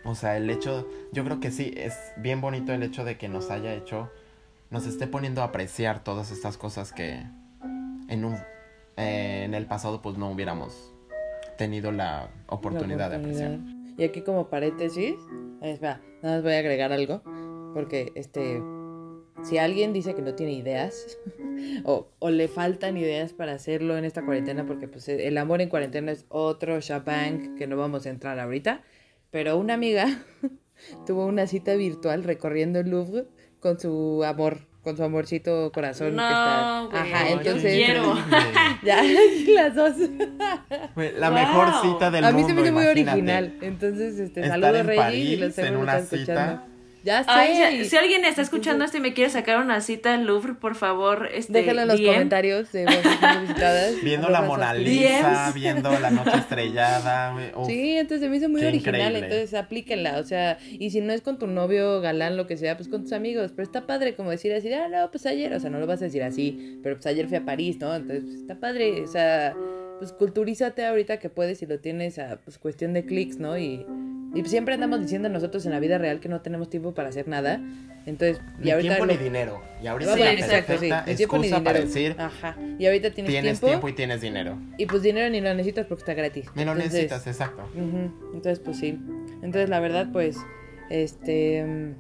o 0.04 0.16
sea 0.16 0.38
el 0.38 0.50
hecho 0.50 0.88
yo 1.12 1.24
creo 1.24 1.40
que 1.40 1.52
sí 1.52 1.74
es 1.76 1.96
bien 2.18 2.42
bonito 2.42 2.74
el 2.74 2.84
hecho 2.84 3.04
de 3.06 3.18
que 3.18 3.28
nos 3.28 3.50
haya 3.50 3.74
hecho 3.74 4.10
nos 4.70 4.86
esté 4.86 5.08
poniendo 5.08 5.42
a 5.42 5.46
apreciar 5.46 6.04
todas 6.04 6.32
estas 6.32 6.58
cosas 6.58 6.92
que 6.92 7.24
en 8.08 8.26
un 8.26 8.36
eh, 8.98 9.44
en 9.46 9.54
el 9.54 9.66
pasado 9.66 10.02
pues 10.02 10.18
no 10.18 10.30
hubiéramos 10.30 10.91
tenido 11.62 11.92
la 11.92 12.28
oportunidad, 12.48 13.10
La 13.10 13.10
de 13.10 13.16
apreciar. 13.18 13.60
Y 13.96 14.04
aquí 14.04 14.22
como 14.22 14.50
paréntesis, 14.50 15.14
eh, 15.62 15.72
espera, 15.72 16.02
nada 16.24 16.38
más 16.38 16.44
voy 16.44 16.54
a 16.54 16.58
agregar 16.58 16.92
algo, 16.92 17.22
porque 17.76 18.12
este, 18.16 18.64
si 19.44 19.60
alguien 19.60 19.94
dice 19.94 20.16
que 20.16 20.24
no 20.24 20.34
tiene 20.34 20.54
ideas 20.54 21.20
o, 21.84 22.08
o 22.18 22.30
le 22.32 22.48
faltan 22.48 22.98
ideas 22.98 23.34
para 23.34 23.54
hacerlo 23.54 23.96
en 23.96 24.06
esta 24.06 24.26
cuarentena, 24.26 24.66
porque 24.66 24.88
pues 24.88 25.08
el 25.08 25.38
amor 25.38 25.62
en 25.62 25.70
cuarentena 25.70 26.12
es 26.12 26.26
otro 26.30 26.80
shabang 26.80 27.56
que 27.56 27.68
no 27.68 27.78
vamos 27.78 28.08
a 28.08 28.10
entrar 28.10 28.40
ahorita, 28.40 28.82
pero 29.30 29.60
una 29.60 29.76
amiga 29.76 30.08
tuvo 31.06 31.28
una 31.28 31.46
cita 31.46 31.76
virtual 31.76 32.24
recorriendo 32.24 32.80
el 32.80 32.90
Louvre 32.90 33.26
con 33.60 33.80
su 33.80 34.24
amor, 34.24 34.62
con 34.84 34.98
su 34.98 35.04
amorcito 35.04 35.72
corazón 35.72 36.16
No, 36.16 36.24
que 36.24 36.30
está. 36.34 36.88
güey, 36.90 37.14
Ajá, 37.14 37.30
yo 37.30 37.38
entonces 37.38 37.74
quiero. 37.74 38.16
ya 38.84 39.04
las 39.56 39.76
dos. 39.76 39.94
La 41.18 41.30
Wow. 41.30 41.40
mejor 41.40 41.68
cita 41.82 42.12
del 42.12 42.24
A 42.26 42.32
mí 42.32 42.42
mundo. 42.42 42.48
se 42.48 42.54
me 42.56 42.62
hizo 42.62 42.74
muy 42.74 42.84
imagínate. 42.84 43.12
original. 43.12 43.54
Entonces, 43.62 44.20
este, 44.20 44.42
Estar 44.42 44.60
saludo 44.62 44.80
en 44.80 44.88
Reggie 44.88 45.18
y 45.20 45.36
los 45.38 45.58
en 45.60 45.78
una 45.78 45.98
están 46.00 46.20
escuchando. 46.20 46.64
Cita. 47.02 47.04
Ya 47.04 47.24
sé. 47.24 47.30
Ay, 47.30 47.84
si, 47.84 47.90
si 47.90 47.98
alguien 47.98 48.24
está 48.26 48.42
escuchando 48.42 48.86
esto 48.86 48.98
y 48.98 49.02
me 49.02 49.14
quiere 49.14 49.30
sacar 49.30 49.60
una 49.60 49.82
cita 49.82 50.14
al 50.14 50.26
Louvre, 50.26 50.54
por 50.54 50.76
favor, 50.76 51.30
este, 51.34 51.54
Déjenlo 51.54 51.82
en 51.82 51.88
los 51.88 51.98
DM. 51.98 52.08
comentarios 52.14 52.72
de 52.72 52.86
voces 52.86 53.04
visitadas. 53.42 53.94
Viendo 54.04 54.30
la 54.30 54.42
Mona. 54.42 54.74
Lisa, 54.74 55.46
DMs. 55.48 55.54
viendo 55.54 56.00
la 56.00 56.12
noche 56.12 56.38
estrellada. 56.38 57.36
uf. 57.56 57.68
Sí, 57.68 57.98
entonces 57.98 58.22
se 58.22 58.30
me 58.30 58.38
hizo 58.38 58.50
muy 58.50 58.64
original, 58.64 59.02
increíble. 59.02 59.20
entonces 59.20 59.54
aplíquenla, 59.54 60.20
o 60.20 60.24
sea, 60.24 60.58
y 60.72 60.90
si 60.92 61.02
no 61.02 61.14
es 61.14 61.22
con 61.22 61.38
tu 61.38 61.48
novio, 61.48 62.02
galán, 62.02 62.38
lo 62.38 62.48
que 62.48 62.58
sea, 62.58 62.78
pues 62.78 62.88
con 62.88 63.04
tus 63.04 63.14
amigos, 63.14 63.52
pero 63.56 63.64
está 63.64 63.86
padre 63.88 64.16
como 64.16 64.30
decir 64.32 64.54
así, 64.54 64.72
ah, 64.74 64.88
no, 64.88 65.10
pues 65.12 65.26
ayer, 65.26 65.54
o 65.54 65.60
sea, 65.60 65.70
no 65.70 65.80
lo 65.80 65.88
vas 65.88 66.02
a 66.02 66.06
decir 66.06 66.24
así, 66.24 66.80
pero 66.84 66.96
pues 66.96 67.06
ayer 67.08 67.28
fui 67.28 67.38
a 67.38 67.46
París, 67.46 67.78
¿no? 67.80 67.94
Entonces, 67.94 68.24
pues, 68.24 68.36
está 68.36 68.56
padre, 68.60 69.02
o 69.04 69.08
sea, 69.08 69.56
pues 70.00 70.14
culturízate 70.14 70.86
ahorita 70.86 71.18
que 71.18 71.30
puedes 71.30 71.62
y 71.62 71.66
lo 71.66 71.80
tienes 71.80 72.18
a, 72.20 72.38
pues, 72.38 72.58
cuestión 72.58 72.94
de 72.94 73.06
clics, 73.06 73.38
¿no? 73.38 73.58
Y, 73.58 73.86
y 74.34 74.44
siempre 74.46 74.74
andamos 74.76 75.02
diciendo 75.02 75.28
nosotros 75.30 75.66
en 75.66 75.72
la 75.72 75.80
vida 75.80 75.98
real 75.98 76.20
que 76.20 76.30
no 76.30 76.42
tenemos 76.42 76.70
tiempo 76.70 76.94
para 76.94 77.10
hacer 77.10 77.28
nada, 77.28 77.60
entonces, 78.06 78.42
y 78.60 78.66
Ni 78.66 78.72
ahorita... 78.72 78.96
tiempo 78.96 79.06
lo- 79.06 79.14
ni 79.14 79.24
dinero. 79.24 79.62
Y 79.84 79.88
ahorita 79.88 80.14
Sí, 80.16 80.22
exacto, 80.22 80.68
perfecta 80.68 81.04
Ni 81.08 81.16
tiempo 81.16 81.38
ni 81.38 81.48
excusa 81.48 81.64
para 81.64 81.80
dinero. 81.80 81.94
decir 81.94 82.16
Ajá, 82.18 82.58
y 82.80 82.86
ahorita 82.86 83.12
tienes, 83.12 83.32
tienes 83.32 83.60
tiempo, 83.60 83.68
tiempo 83.68 83.90
y 83.90 83.94
tienes 83.94 84.22
dinero. 84.22 84.58
y 84.78 84.86
pues 84.86 85.02
dinero 85.02 85.30
ni 85.30 85.42
lo 85.42 85.54
necesitas 85.54 85.86
porque 85.88 86.02
está 86.02 86.14
gratis. 86.14 86.46
Ni 86.56 86.64
lo 86.66 86.72
Entonces, 86.72 86.94
necesitas, 86.94 87.28
exacto. 87.28 87.64
Ujú, 87.76 88.12
Entonces, 88.34 88.60
pues 88.60 88.78
sí. 88.78 88.98
Entonces, 89.42 89.70
la 89.70 89.80
verdad, 89.80 90.08
pues, 90.14 90.38
este, 90.90 91.94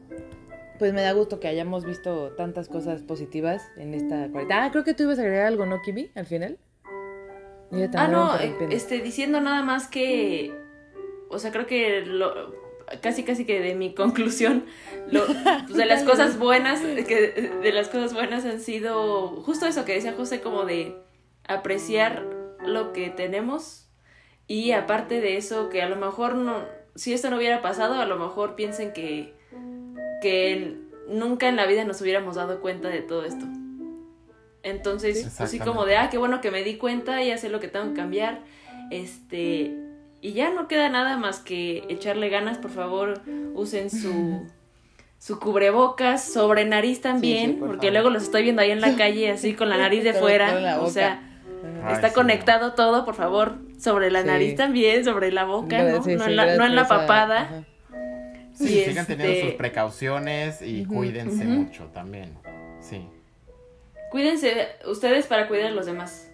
pues 0.79 0.93
me 0.93 1.01
da 1.01 1.11
gusto 1.13 1.39
que 1.39 1.47
hayamos 1.47 1.85
visto 1.85 2.31
tantas 2.37 2.67
cosas 2.69 3.01
positivas 3.03 3.61
en 3.77 3.93
esta 3.93 4.27
cuarentena. 4.29 4.65
Ah, 4.65 4.71
creo 4.71 4.83
que 4.83 4.93
tú 4.93 5.03
ibas 5.03 5.19
a 5.19 5.21
agregar 5.21 5.45
algo, 5.47 5.65
¿no, 5.65 5.81
Kimi? 5.81 6.09
Al 6.15 6.25
final. 6.25 6.57
Ah, 7.93 8.07
no, 8.09 8.37
este, 8.69 8.99
diciendo 9.01 9.39
nada 9.39 9.63
más 9.63 9.87
que, 9.87 10.51
o 11.31 11.39
sea, 11.39 11.51
creo 11.51 11.65
que 11.65 12.01
lo, 12.05 12.53
casi 13.01 13.23
casi 13.23 13.45
que 13.45 13.59
de 13.61 13.73
mi 13.75 13.93
conclusión, 13.93 14.65
lo, 15.11 15.25
pues, 15.25 15.75
de 15.75 15.85
las 15.85 16.03
cosas 16.03 16.37
buenas, 16.37 16.81
que 16.81 17.51
de 17.61 17.71
las 17.71 17.87
cosas 17.87 18.13
buenas 18.13 18.45
han 18.45 18.59
sido 18.59 19.27
justo 19.41 19.65
eso 19.65 19.85
que 19.85 19.93
decía 19.93 20.13
José, 20.13 20.41
como 20.41 20.65
de 20.65 20.95
apreciar 21.47 22.23
lo 22.65 22.93
que 22.93 23.09
tenemos 23.09 23.87
y 24.47 24.71
aparte 24.73 25.21
de 25.21 25.37
eso, 25.37 25.69
que 25.69 25.81
a 25.81 25.89
lo 25.89 25.95
mejor 25.95 26.35
no, 26.35 26.63
si 26.95 27.13
esto 27.13 27.29
no 27.29 27.37
hubiera 27.37 27.61
pasado, 27.61 27.95
a 27.95 28.05
lo 28.05 28.17
mejor 28.17 28.55
piensen 28.55 28.93
que, 28.93 29.33
que 30.21 30.77
nunca 31.07 31.47
en 31.47 31.55
la 31.55 31.65
vida 31.65 31.85
nos 31.85 32.01
hubiéramos 32.01 32.35
dado 32.35 32.61
cuenta 32.61 32.89
de 32.89 33.01
todo 33.01 33.23
esto. 33.25 33.45
Entonces, 34.63 35.23
Sí. 35.23 35.29
pues 35.37 35.59
como 35.63 35.85
de, 35.85 35.97
ah, 35.97 36.09
qué 36.09 36.17
bueno 36.17 36.41
que 36.41 36.51
me 36.51 36.63
di 36.63 36.77
cuenta, 36.77 37.23
ya 37.23 37.37
sé 37.37 37.49
lo 37.49 37.59
que 37.59 37.67
tengo 37.67 37.89
que 37.89 37.93
cambiar. 37.95 38.41
Este, 38.91 39.75
y 40.21 40.33
ya 40.33 40.51
no 40.51 40.67
queda 40.67 40.89
nada 40.89 41.17
más 41.17 41.39
que 41.39 41.83
echarle 41.89 42.29
ganas, 42.29 42.57
por 42.57 42.71
favor, 42.71 43.21
usen 43.53 43.89
su 43.89 44.45
su 45.17 45.39
cubrebocas, 45.39 46.23
sobre 46.23 46.65
nariz 46.65 46.99
también, 47.01 47.51
sí, 47.51 47.57
por 47.57 47.67
porque 47.69 47.87
favor. 47.87 47.93
luego 47.93 48.09
los 48.09 48.23
estoy 48.23 48.41
viendo 48.41 48.61
ahí 48.63 48.71
en 48.71 48.81
la 48.81 48.95
calle 48.97 49.29
así 49.31 49.53
con 49.53 49.69
la 49.69 49.77
nariz 49.77 50.03
de 50.03 50.13
fuera, 50.13 50.81
o 50.81 50.89
sea, 50.89 51.21
Ay, 51.83 51.93
está 51.93 52.09
sí, 52.09 52.15
conectado 52.15 52.73
todo, 52.73 53.05
por 53.05 53.13
favor, 53.13 53.59
sobre 53.79 54.09
la 54.09 54.21
Sí. 54.21 54.27
nariz 54.27 54.55
también, 54.55 55.03
sobre 55.05 55.31
la 55.31 55.43
boca, 55.43 55.83
¿no? 55.83 56.01
Sí, 56.03 56.15
no, 56.15 56.23
sí, 56.23 56.29
en 56.31 56.35
la, 56.35 56.55
no 56.57 56.65
en 56.65 56.75
la 56.75 56.81
gracias 56.83 56.91
a- 56.91 57.01
papada. 57.01 57.41
ajá. 57.41 57.63
Sí, 58.53 58.79
Y 58.79 58.83
sigan 58.85 59.05
teniendo 59.05 59.31
este- 59.33 59.45
sus 59.47 59.55
precauciones 59.55 60.61
y 60.63 60.85
cuídense 60.85 61.45
mucho 61.45 61.85
también. 61.93 62.33
Sí. 62.79 63.07
Cuídense 64.11 64.69
ustedes 64.89 65.25
para 65.27 65.47
cuidar 65.47 65.67
a 65.67 65.71
los 65.71 65.85
demás. 65.85 66.31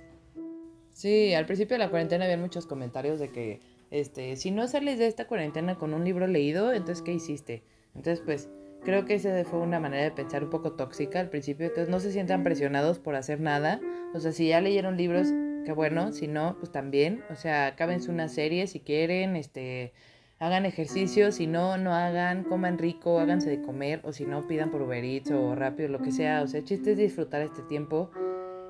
Sí, 0.93 1.33
al 1.33 1.45
principio 1.45 1.75
de 1.75 1.79
la 1.79 1.89
cuarentena 1.89 2.23
había 2.25 2.37
muchos 2.37 2.65
comentarios 2.65 3.19
de 3.19 3.29
que, 3.29 3.61
este, 3.91 4.35
si 4.35 4.51
no 4.51 4.67
sales 4.67 4.99
de 4.99 5.07
esta 5.07 5.27
cuarentena 5.27 5.75
con 5.75 5.93
un 5.93 6.03
libro 6.03 6.27
leído, 6.27 6.73
entonces, 6.73 7.01
¿qué 7.01 7.13
hiciste? 7.13 7.63
Entonces, 7.95 8.21
pues, 8.25 8.49
creo 8.83 9.05
que 9.05 9.15
esa 9.15 9.43
fue 9.45 9.59
una 9.59 9.79
manera 9.79 10.03
de 10.03 10.11
pensar 10.11 10.43
un 10.43 10.49
poco 10.49 10.73
tóxica 10.73 11.19
al 11.19 11.29
principio, 11.29 11.65
entonces 11.65 11.89
no 11.89 11.99
se 11.99 12.11
sientan 12.11 12.43
presionados 12.43 12.99
por 12.99 13.15
hacer 13.15 13.39
nada, 13.39 13.79
o 14.13 14.19
sea, 14.19 14.31
si 14.31 14.47
ya 14.47 14.61
leyeron 14.61 14.97
libros, 14.97 15.27
qué 15.65 15.71
bueno, 15.73 16.11
si 16.11 16.27
no, 16.27 16.55
pues 16.59 16.71
también, 16.71 17.23
o 17.29 17.35
sea, 17.35 17.75
cábense 17.75 18.11
una 18.11 18.29
serie 18.29 18.67
si 18.67 18.79
quieren, 18.79 19.35
este, 19.35 19.93
hagan 20.39 20.65
ejercicio, 20.65 21.31
si 21.31 21.47
no, 21.47 21.77
no 21.77 21.93
hagan, 21.93 22.43
coman 22.43 22.77
rico, 22.77 23.19
háganse 23.19 23.49
de 23.49 23.61
comer, 23.61 24.01
o 24.03 24.13
si 24.13 24.25
no, 24.25 24.47
pidan 24.47 24.71
por 24.71 24.81
Uber 24.81 25.03
Eats 25.03 25.31
o 25.31 25.55
rápido, 25.55 25.89
lo 25.89 25.99
que 25.99 26.11
sea, 26.11 26.41
o 26.41 26.47
sea, 26.47 26.59
el 26.59 26.65
chiste 26.65 26.91
es 26.91 26.97
disfrutar 26.97 27.41
este 27.41 27.63
tiempo, 27.63 28.11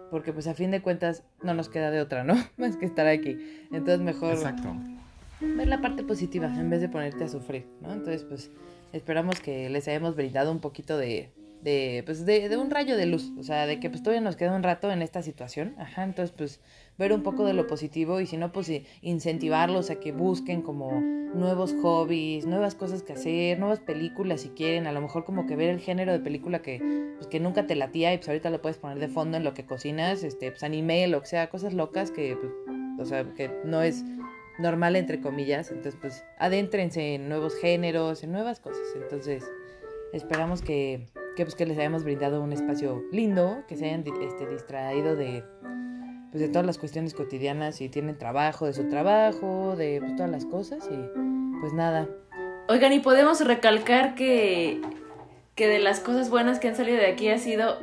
porque 0.09 0.33
pues 0.33 0.47
a 0.47 0.53
fin 0.53 0.71
de 0.71 0.81
cuentas 0.81 1.23
no 1.43 1.53
nos 1.53 1.69
queda 1.69 1.91
de 1.91 2.01
otra, 2.01 2.23
¿no? 2.23 2.33
Más 2.57 2.77
que 2.77 2.85
estar 2.85 3.07
aquí. 3.07 3.37
Entonces 3.71 3.99
mejor 3.99 4.33
Exacto. 4.33 4.73
Ver 5.41 5.67
la 5.67 5.81
parte 5.81 6.03
positiva 6.03 6.47
en 6.47 6.69
vez 6.69 6.81
de 6.81 6.89
ponerte 6.89 7.23
a 7.23 7.27
sufrir, 7.27 7.67
¿no? 7.81 7.93
Entonces 7.93 8.23
pues 8.23 8.51
esperamos 8.93 9.39
que 9.39 9.69
les 9.69 9.87
hayamos 9.87 10.15
brindado 10.15 10.51
un 10.51 10.59
poquito 10.59 10.97
de, 10.97 11.31
de 11.61 12.03
pues 12.05 12.25
de, 12.25 12.55
un 12.57 12.71
rayo 12.71 12.97
de 12.97 13.05
luz, 13.05 13.31
o 13.37 13.43
sea, 13.43 13.65
de 13.65 13.79
que 13.79 13.89
pues 13.89 14.03
todavía 14.03 14.21
nos 14.21 14.35
queda 14.35 14.55
un 14.55 14.63
rato 14.63 14.91
en 14.91 15.01
esta 15.01 15.21
situación, 15.21 15.75
ajá, 15.77 16.03
entonces 16.03 16.33
pues 16.35 16.61
ver 16.97 17.13
un 17.13 17.23
poco 17.23 17.45
de 17.45 17.53
lo 17.53 17.67
positivo 17.67 18.19
y 18.19 18.27
si 18.27 18.37
no 18.37 18.51
pues 18.51 18.71
incentivarlos 19.01 19.89
a 19.89 19.99
que 19.99 20.11
busquen 20.11 20.61
como 20.61 20.91
nuevos 21.35 21.75
hobbies, 21.81 22.45
nuevas 22.45 22.75
cosas 22.75 23.03
que 23.03 23.13
hacer, 23.13 23.59
nuevas 23.59 23.79
películas 23.79 24.41
si 24.41 24.49
quieren, 24.49 24.87
a 24.87 24.91
lo 24.91 25.01
mejor 25.01 25.25
como 25.25 25.45
que 25.45 25.55
ver 25.55 25.69
el 25.69 25.79
género 25.79 26.11
de 26.11 26.19
película 26.19 26.61
que 26.61 26.81
pues 27.17 27.27
que 27.27 27.39
nunca 27.39 27.67
te 27.67 27.75
latía 27.75 28.13
y 28.13 28.17
pues 28.17 28.29
ahorita 28.29 28.49
lo 28.49 28.61
puedes 28.61 28.77
poner 28.77 28.99
de 28.99 29.07
fondo 29.07 29.37
en 29.37 29.43
lo 29.43 29.53
que 29.53 29.65
cocinas, 29.65 30.23
este 30.23 30.51
pues 30.51 30.63
anime, 30.63 31.07
lo 31.07 31.21
que 31.21 31.27
sea, 31.27 31.49
cosas 31.49 31.73
locas 31.73 32.11
que 32.11 32.37
pues, 32.37 32.51
o 32.99 33.05
sea, 33.05 33.33
que 33.35 33.51
no 33.63 33.81
es 33.81 34.03
normal 34.59 34.95
entre 34.95 35.21
comillas, 35.21 35.69
entonces 35.69 35.97
pues 35.99 36.23
adéntrense 36.37 37.15
en 37.15 37.29
nuevos 37.29 37.55
géneros, 37.55 38.23
en 38.23 38.31
nuevas 38.31 38.59
cosas, 38.59 38.85
entonces 38.95 39.43
esperamos 40.13 40.61
que, 40.61 41.07
que, 41.35 41.45
pues, 41.45 41.55
que 41.55 41.65
les 41.65 41.77
hayamos 41.77 42.03
brindado 42.03 42.41
un 42.41 42.53
espacio 42.53 43.03
lindo, 43.11 43.63
que 43.67 43.75
se 43.75 43.85
hayan 43.85 44.03
este, 44.21 44.47
distraído 44.47 45.15
de 45.15 45.43
pues 46.31 46.41
de 46.41 46.49
todas 46.49 46.65
las 46.65 46.77
cuestiones 46.77 47.13
cotidianas, 47.13 47.77
si 47.77 47.87
tienen 47.87 48.17
trabajo, 48.17 48.65
de 48.65 48.73
su 48.73 48.89
trabajo, 48.89 49.75
de 49.77 49.99
pues, 50.01 50.15
todas 50.15 50.31
las 50.31 50.45
cosas 50.45 50.87
y 50.91 51.59
pues 51.61 51.73
nada. 51.73 52.07
Oigan, 52.67 52.91
y 52.91 52.99
podemos 52.99 53.45
recalcar 53.45 54.13
que, 54.15 54.81
que 55.55 55.67
de 55.67 55.79
las 55.79 56.01
cosas 56.01 56.29
buenas 56.29 56.59
que 56.59 56.67
han 56.67 56.75
salido 56.75 56.97
de 56.97 57.07
aquí 57.07 57.29
ha 57.29 57.37
sido 57.37 57.79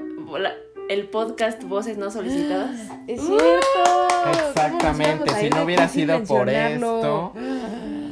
el 0.88 1.08
podcast 1.08 1.62
Voces 1.64 1.96
No 1.96 2.10
Solicitadas. 2.10 2.90
Es 3.06 3.22
cierto. 3.22 4.03
Exactamente, 4.32 5.30
si 5.40 5.50
no 5.50 5.64
hubiera 5.64 5.88
sido 5.88 6.22
por 6.24 6.48
esto, 6.48 7.32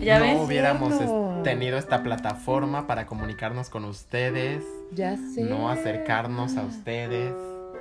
¿Ya 0.01 0.19
no 0.19 0.25
ves? 0.25 0.41
hubiéramos 0.41 0.95
es- 1.01 1.43
tenido 1.45 1.77
esta 1.79 2.03
plataforma 2.03 2.87
para 2.87 3.07
comunicarnos 3.07 3.69
con 3.71 3.85
ustedes, 3.85 4.63
Ya 4.93 5.17
sé. 5.17 5.43
no 5.43 5.69
acercarnos 5.71 6.57
a 6.57 6.63
ustedes. 6.63 7.33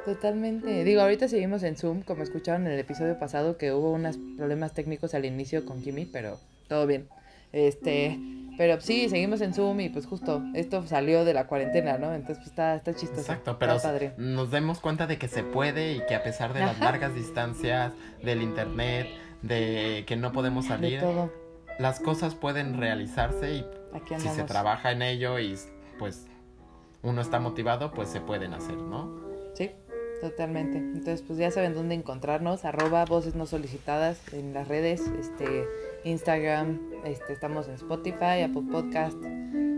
Totalmente. 0.06 0.84
Digo, 0.84 1.02
ahorita 1.02 1.28
seguimos 1.28 1.62
en 1.64 1.76
Zoom, 1.76 2.02
como 2.02 2.24
escucharon 2.24 2.66
en 2.66 2.74
el 2.74 2.80
episodio 2.80 3.20
pasado 3.20 3.58
que 3.58 3.72
hubo 3.72 3.92
unos 3.92 4.18
problemas 4.38 4.74
técnicos 4.74 5.14
al 5.14 5.26
inicio 5.26 5.64
con 5.66 5.82
Kimi, 5.82 6.06
pero 6.06 6.38
todo 6.68 6.88
bien. 6.88 7.08
Este, 7.54 8.18
pero 8.62 8.80
sí, 8.80 9.10
seguimos 9.10 9.42
en 9.42 9.56
Zoom 9.56 9.80
y 9.80 9.90
pues 9.90 10.06
justo 10.06 10.44
esto 10.54 10.86
salió 10.86 11.26
de 11.26 11.34
la 11.34 11.48
cuarentena, 11.48 11.98
¿no? 11.98 12.14
Entonces 12.14 12.38
pues 12.38 12.50
está, 12.50 12.76
está 12.76 12.94
chistoso. 12.94 13.22
Exacto, 13.22 13.54
está 13.54 13.58
pero 13.60 13.82
padre. 13.82 14.14
nos 14.18 14.52
demos 14.52 14.80
cuenta 14.80 15.08
de 15.08 15.18
que 15.18 15.28
se 15.28 15.42
puede 15.44 15.94
y 15.94 16.06
que 16.06 16.14
a 16.14 16.22
pesar 16.22 16.54
de 16.54 16.60
las 16.60 16.76
Ajá. 16.76 16.86
largas 16.86 17.16
distancias, 17.16 17.92
del 18.22 18.44
internet, 18.44 19.08
de 19.42 20.04
que 20.06 20.16
no 20.16 20.32
podemos 20.32 20.66
De 20.66 20.76
salir, 20.76 21.00
todo. 21.00 21.34
las 21.80 22.00
cosas 22.00 22.36
pueden 22.36 22.78
realizarse 22.80 23.52
y 23.52 23.66
Aquí 23.96 24.14
si 24.20 24.30
se 24.30 24.44
trabaja 24.44 24.92
en 24.92 25.02
ello 25.02 25.40
y 25.40 25.58
pues 25.98 26.28
uno 27.02 27.20
está 27.20 27.40
motivado, 27.40 27.90
pues 27.90 28.10
se 28.10 28.22
pueden 28.22 28.54
hacer, 28.54 28.76
¿no? 28.78 29.31
Totalmente. 30.22 30.78
Entonces, 30.78 31.24
pues 31.26 31.40
ya 31.40 31.50
saben 31.52 31.74
dónde 31.74 31.96
encontrarnos, 31.96 32.64
arroba 32.64 33.06
voces 33.06 33.36
no 33.36 33.46
solicitadas 33.48 34.20
en 34.34 34.54
las 34.54 34.68
redes, 34.68 35.02
este, 35.20 35.66
Instagram, 36.04 36.80
este, 37.06 37.34
estamos 37.34 37.68
en 37.68 37.74
Spotify, 37.76 38.42
Apple 38.46 38.64
Podcast. 38.72 39.18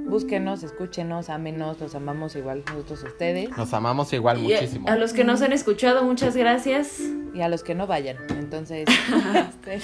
Búsquenos, 0.06 0.62
escúchenos, 0.64 1.30
ámenos, 1.30 1.80
los 1.80 1.96
amamos 1.96 2.36
igual 2.36 2.64
nosotros 2.68 3.04
a 3.04 3.08
ustedes. 3.08 3.50
Nos 3.58 3.74
amamos 3.74 4.12
igual 4.14 4.38
Y 4.40 4.42
muchísimo. 4.44 4.88
a 4.90 4.96
los 4.98 5.14
que 5.14 5.24
nos 5.24 5.42
han 5.42 5.54
escuchado, 5.54 6.04
muchas 6.04 6.36
gracias. 6.36 7.00
Y 7.34 7.42
a 7.42 7.48
los 7.48 7.64
que 7.64 7.74
no 7.74 7.88
vayan. 7.88 8.18
Entonces, 8.38 8.86
este, 9.68 9.80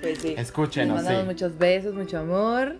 pues 0.00 0.18
sí. 0.18 0.28
Les 0.30 0.38
Escúchenos, 0.38 0.96
mandamos 0.96 1.22
sí. 1.22 1.26
muchos 1.26 1.58
besos, 1.58 1.94
mucho 1.94 2.18
amor. 2.18 2.76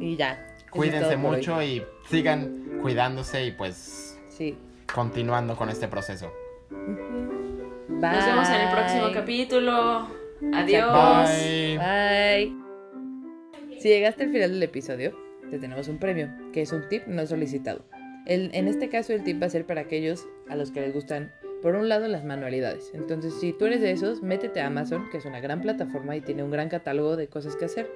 Y 0.00 0.16
ya. 0.16 0.56
Cuídense 0.70 1.16
mucho 1.16 1.62
y 1.62 1.84
sigan 2.08 2.78
cuidándose 2.80 3.44
y 3.46 3.52
pues 3.52 4.18
Sí. 4.30 4.56
Continuando 4.92 5.56
con 5.56 5.68
este 5.68 5.88
proceso. 5.88 6.32
Bye. 6.70 8.10
Nos 8.10 8.26
vemos 8.26 8.48
en 8.48 8.60
el 8.60 8.70
próximo 8.70 9.12
capítulo. 9.12 10.08
Adiós. 10.54 11.30
Bye. 11.30 11.78
Bye. 11.78 13.80
Si 13.80 13.88
llegaste 13.88 14.24
al 14.24 14.32
final 14.32 14.52
del 14.52 14.62
episodio, 14.62 15.16
te 15.50 15.58
tenemos 15.58 15.88
un 15.88 15.98
premio, 15.98 16.28
que 16.52 16.62
es 16.62 16.72
un 16.72 16.88
tip 16.88 17.06
no 17.06 17.26
solicitado. 17.26 17.84
El- 18.26 18.50
en 18.54 18.68
este 18.68 18.88
caso, 18.88 19.12
el 19.12 19.24
tip 19.24 19.40
va 19.42 19.46
a 19.46 19.50
ser 19.50 19.66
para 19.66 19.82
aquellos 19.82 20.26
a 20.48 20.56
los 20.56 20.70
que 20.70 20.80
les 20.80 20.94
gustan, 20.94 21.32
por 21.62 21.74
un 21.74 21.88
lado, 21.88 22.08
las 22.08 22.24
manualidades. 22.24 22.90
Entonces, 22.94 23.34
si 23.40 23.52
tú 23.52 23.66
eres 23.66 23.80
de 23.80 23.92
esos, 23.92 24.22
métete 24.22 24.60
a 24.60 24.66
Amazon, 24.66 25.08
que 25.10 25.18
es 25.18 25.24
una 25.24 25.40
gran 25.40 25.60
plataforma 25.60 26.16
y 26.16 26.20
tiene 26.20 26.42
un 26.42 26.50
gran 26.50 26.68
catálogo 26.68 27.16
de 27.16 27.28
cosas 27.28 27.56
que 27.56 27.64
hacer, 27.66 27.90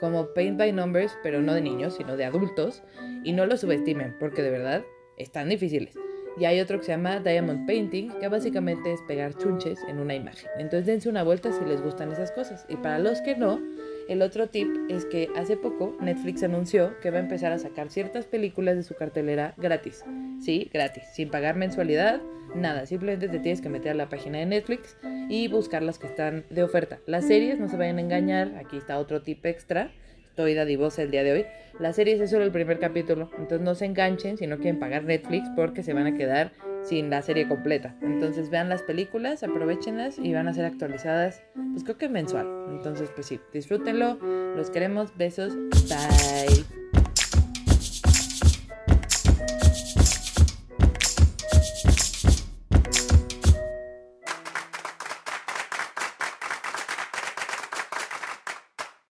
como 0.00 0.28
Paint 0.34 0.58
by 0.58 0.72
Numbers, 0.72 1.16
pero 1.22 1.40
no 1.40 1.54
de 1.54 1.60
niños, 1.60 1.94
sino 1.96 2.16
de 2.16 2.24
adultos, 2.24 2.82
y 3.24 3.32
no 3.32 3.46
lo 3.46 3.56
subestimen, 3.56 4.16
porque 4.18 4.42
de 4.42 4.50
verdad 4.50 4.84
están 5.16 5.48
difíciles. 5.48 5.96
Y 6.38 6.44
hay 6.44 6.60
otro 6.60 6.78
que 6.78 6.84
se 6.84 6.92
llama 6.92 7.20
Diamond 7.20 7.66
Painting, 7.66 8.10
que 8.20 8.28
básicamente 8.28 8.92
es 8.92 9.02
pegar 9.02 9.34
chunches 9.36 9.78
en 9.88 9.98
una 9.98 10.14
imagen. 10.14 10.48
Entonces 10.58 10.86
dense 10.86 11.08
una 11.08 11.22
vuelta 11.22 11.52
si 11.52 11.64
les 11.64 11.82
gustan 11.82 12.10
esas 12.10 12.32
cosas. 12.32 12.64
Y 12.68 12.76
para 12.76 12.98
los 12.98 13.20
que 13.20 13.36
no, 13.36 13.60
el 14.08 14.22
otro 14.22 14.48
tip 14.48 14.68
es 14.88 15.04
que 15.04 15.28
hace 15.36 15.56
poco 15.56 15.96
Netflix 16.00 16.42
anunció 16.42 16.98
que 17.00 17.10
va 17.10 17.18
a 17.18 17.20
empezar 17.20 17.52
a 17.52 17.58
sacar 17.58 17.90
ciertas 17.90 18.26
películas 18.26 18.76
de 18.76 18.82
su 18.82 18.94
cartelera 18.94 19.54
gratis. 19.56 20.04
Sí, 20.40 20.70
gratis, 20.72 21.04
sin 21.12 21.30
pagar 21.30 21.56
mensualidad, 21.56 22.20
nada. 22.54 22.86
Simplemente 22.86 23.28
te 23.28 23.38
tienes 23.38 23.60
que 23.60 23.68
meter 23.68 23.92
a 23.92 23.94
la 23.94 24.08
página 24.08 24.38
de 24.38 24.46
Netflix 24.46 24.96
y 25.28 25.48
buscar 25.48 25.82
las 25.82 25.98
que 25.98 26.08
están 26.08 26.44
de 26.50 26.62
oferta. 26.62 26.98
Las 27.06 27.26
series, 27.26 27.60
no 27.60 27.68
se 27.68 27.76
vayan 27.76 27.98
a 27.98 28.02
engañar, 28.02 28.54
aquí 28.56 28.76
está 28.76 28.98
otro 28.98 29.22
tip 29.22 29.44
extra. 29.46 29.90
Estoy 30.32 30.54
dadivosa 30.54 31.02
el 31.02 31.10
día 31.10 31.22
de 31.24 31.32
hoy. 31.32 31.46
Las 31.78 31.96
series 31.96 32.18
es 32.18 32.30
solo 32.30 32.44
el 32.44 32.50
primer 32.50 32.78
capítulo, 32.78 33.30
entonces 33.36 33.60
no 33.60 33.74
se 33.74 33.84
enganchen 33.84 34.38
si 34.38 34.46
no 34.46 34.56
quieren 34.56 34.78
pagar 34.78 35.04
Netflix 35.04 35.46
porque 35.54 35.82
se 35.82 35.92
van 35.92 36.06
a 36.06 36.16
quedar 36.16 36.52
sin 36.82 37.10
la 37.10 37.20
serie 37.20 37.46
completa. 37.46 37.94
Entonces 38.00 38.48
vean 38.48 38.70
las 38.70 38.80
películas, 38.80 39.42
aprovechenlas 39.42 40.18
y 40.18 40.32
van 40.32 40.48
a 40.48 40.54
ser 40.54 40.64
actualizadas, 40.64 41.42
pues 41.72 41.84
creo 41.84 41.98
que 41.98 42.08
mensual. 42.08 42.46
Entonces, 42.70 43.10
pues 43.14 43.26
sí, 43.26 43.40
disfrútenlo. 43.52 44.14
Los 44.56 44.70
queremos. 44.70 45.14
Besos. 45.18 45.54
Bye. 45.86 46.81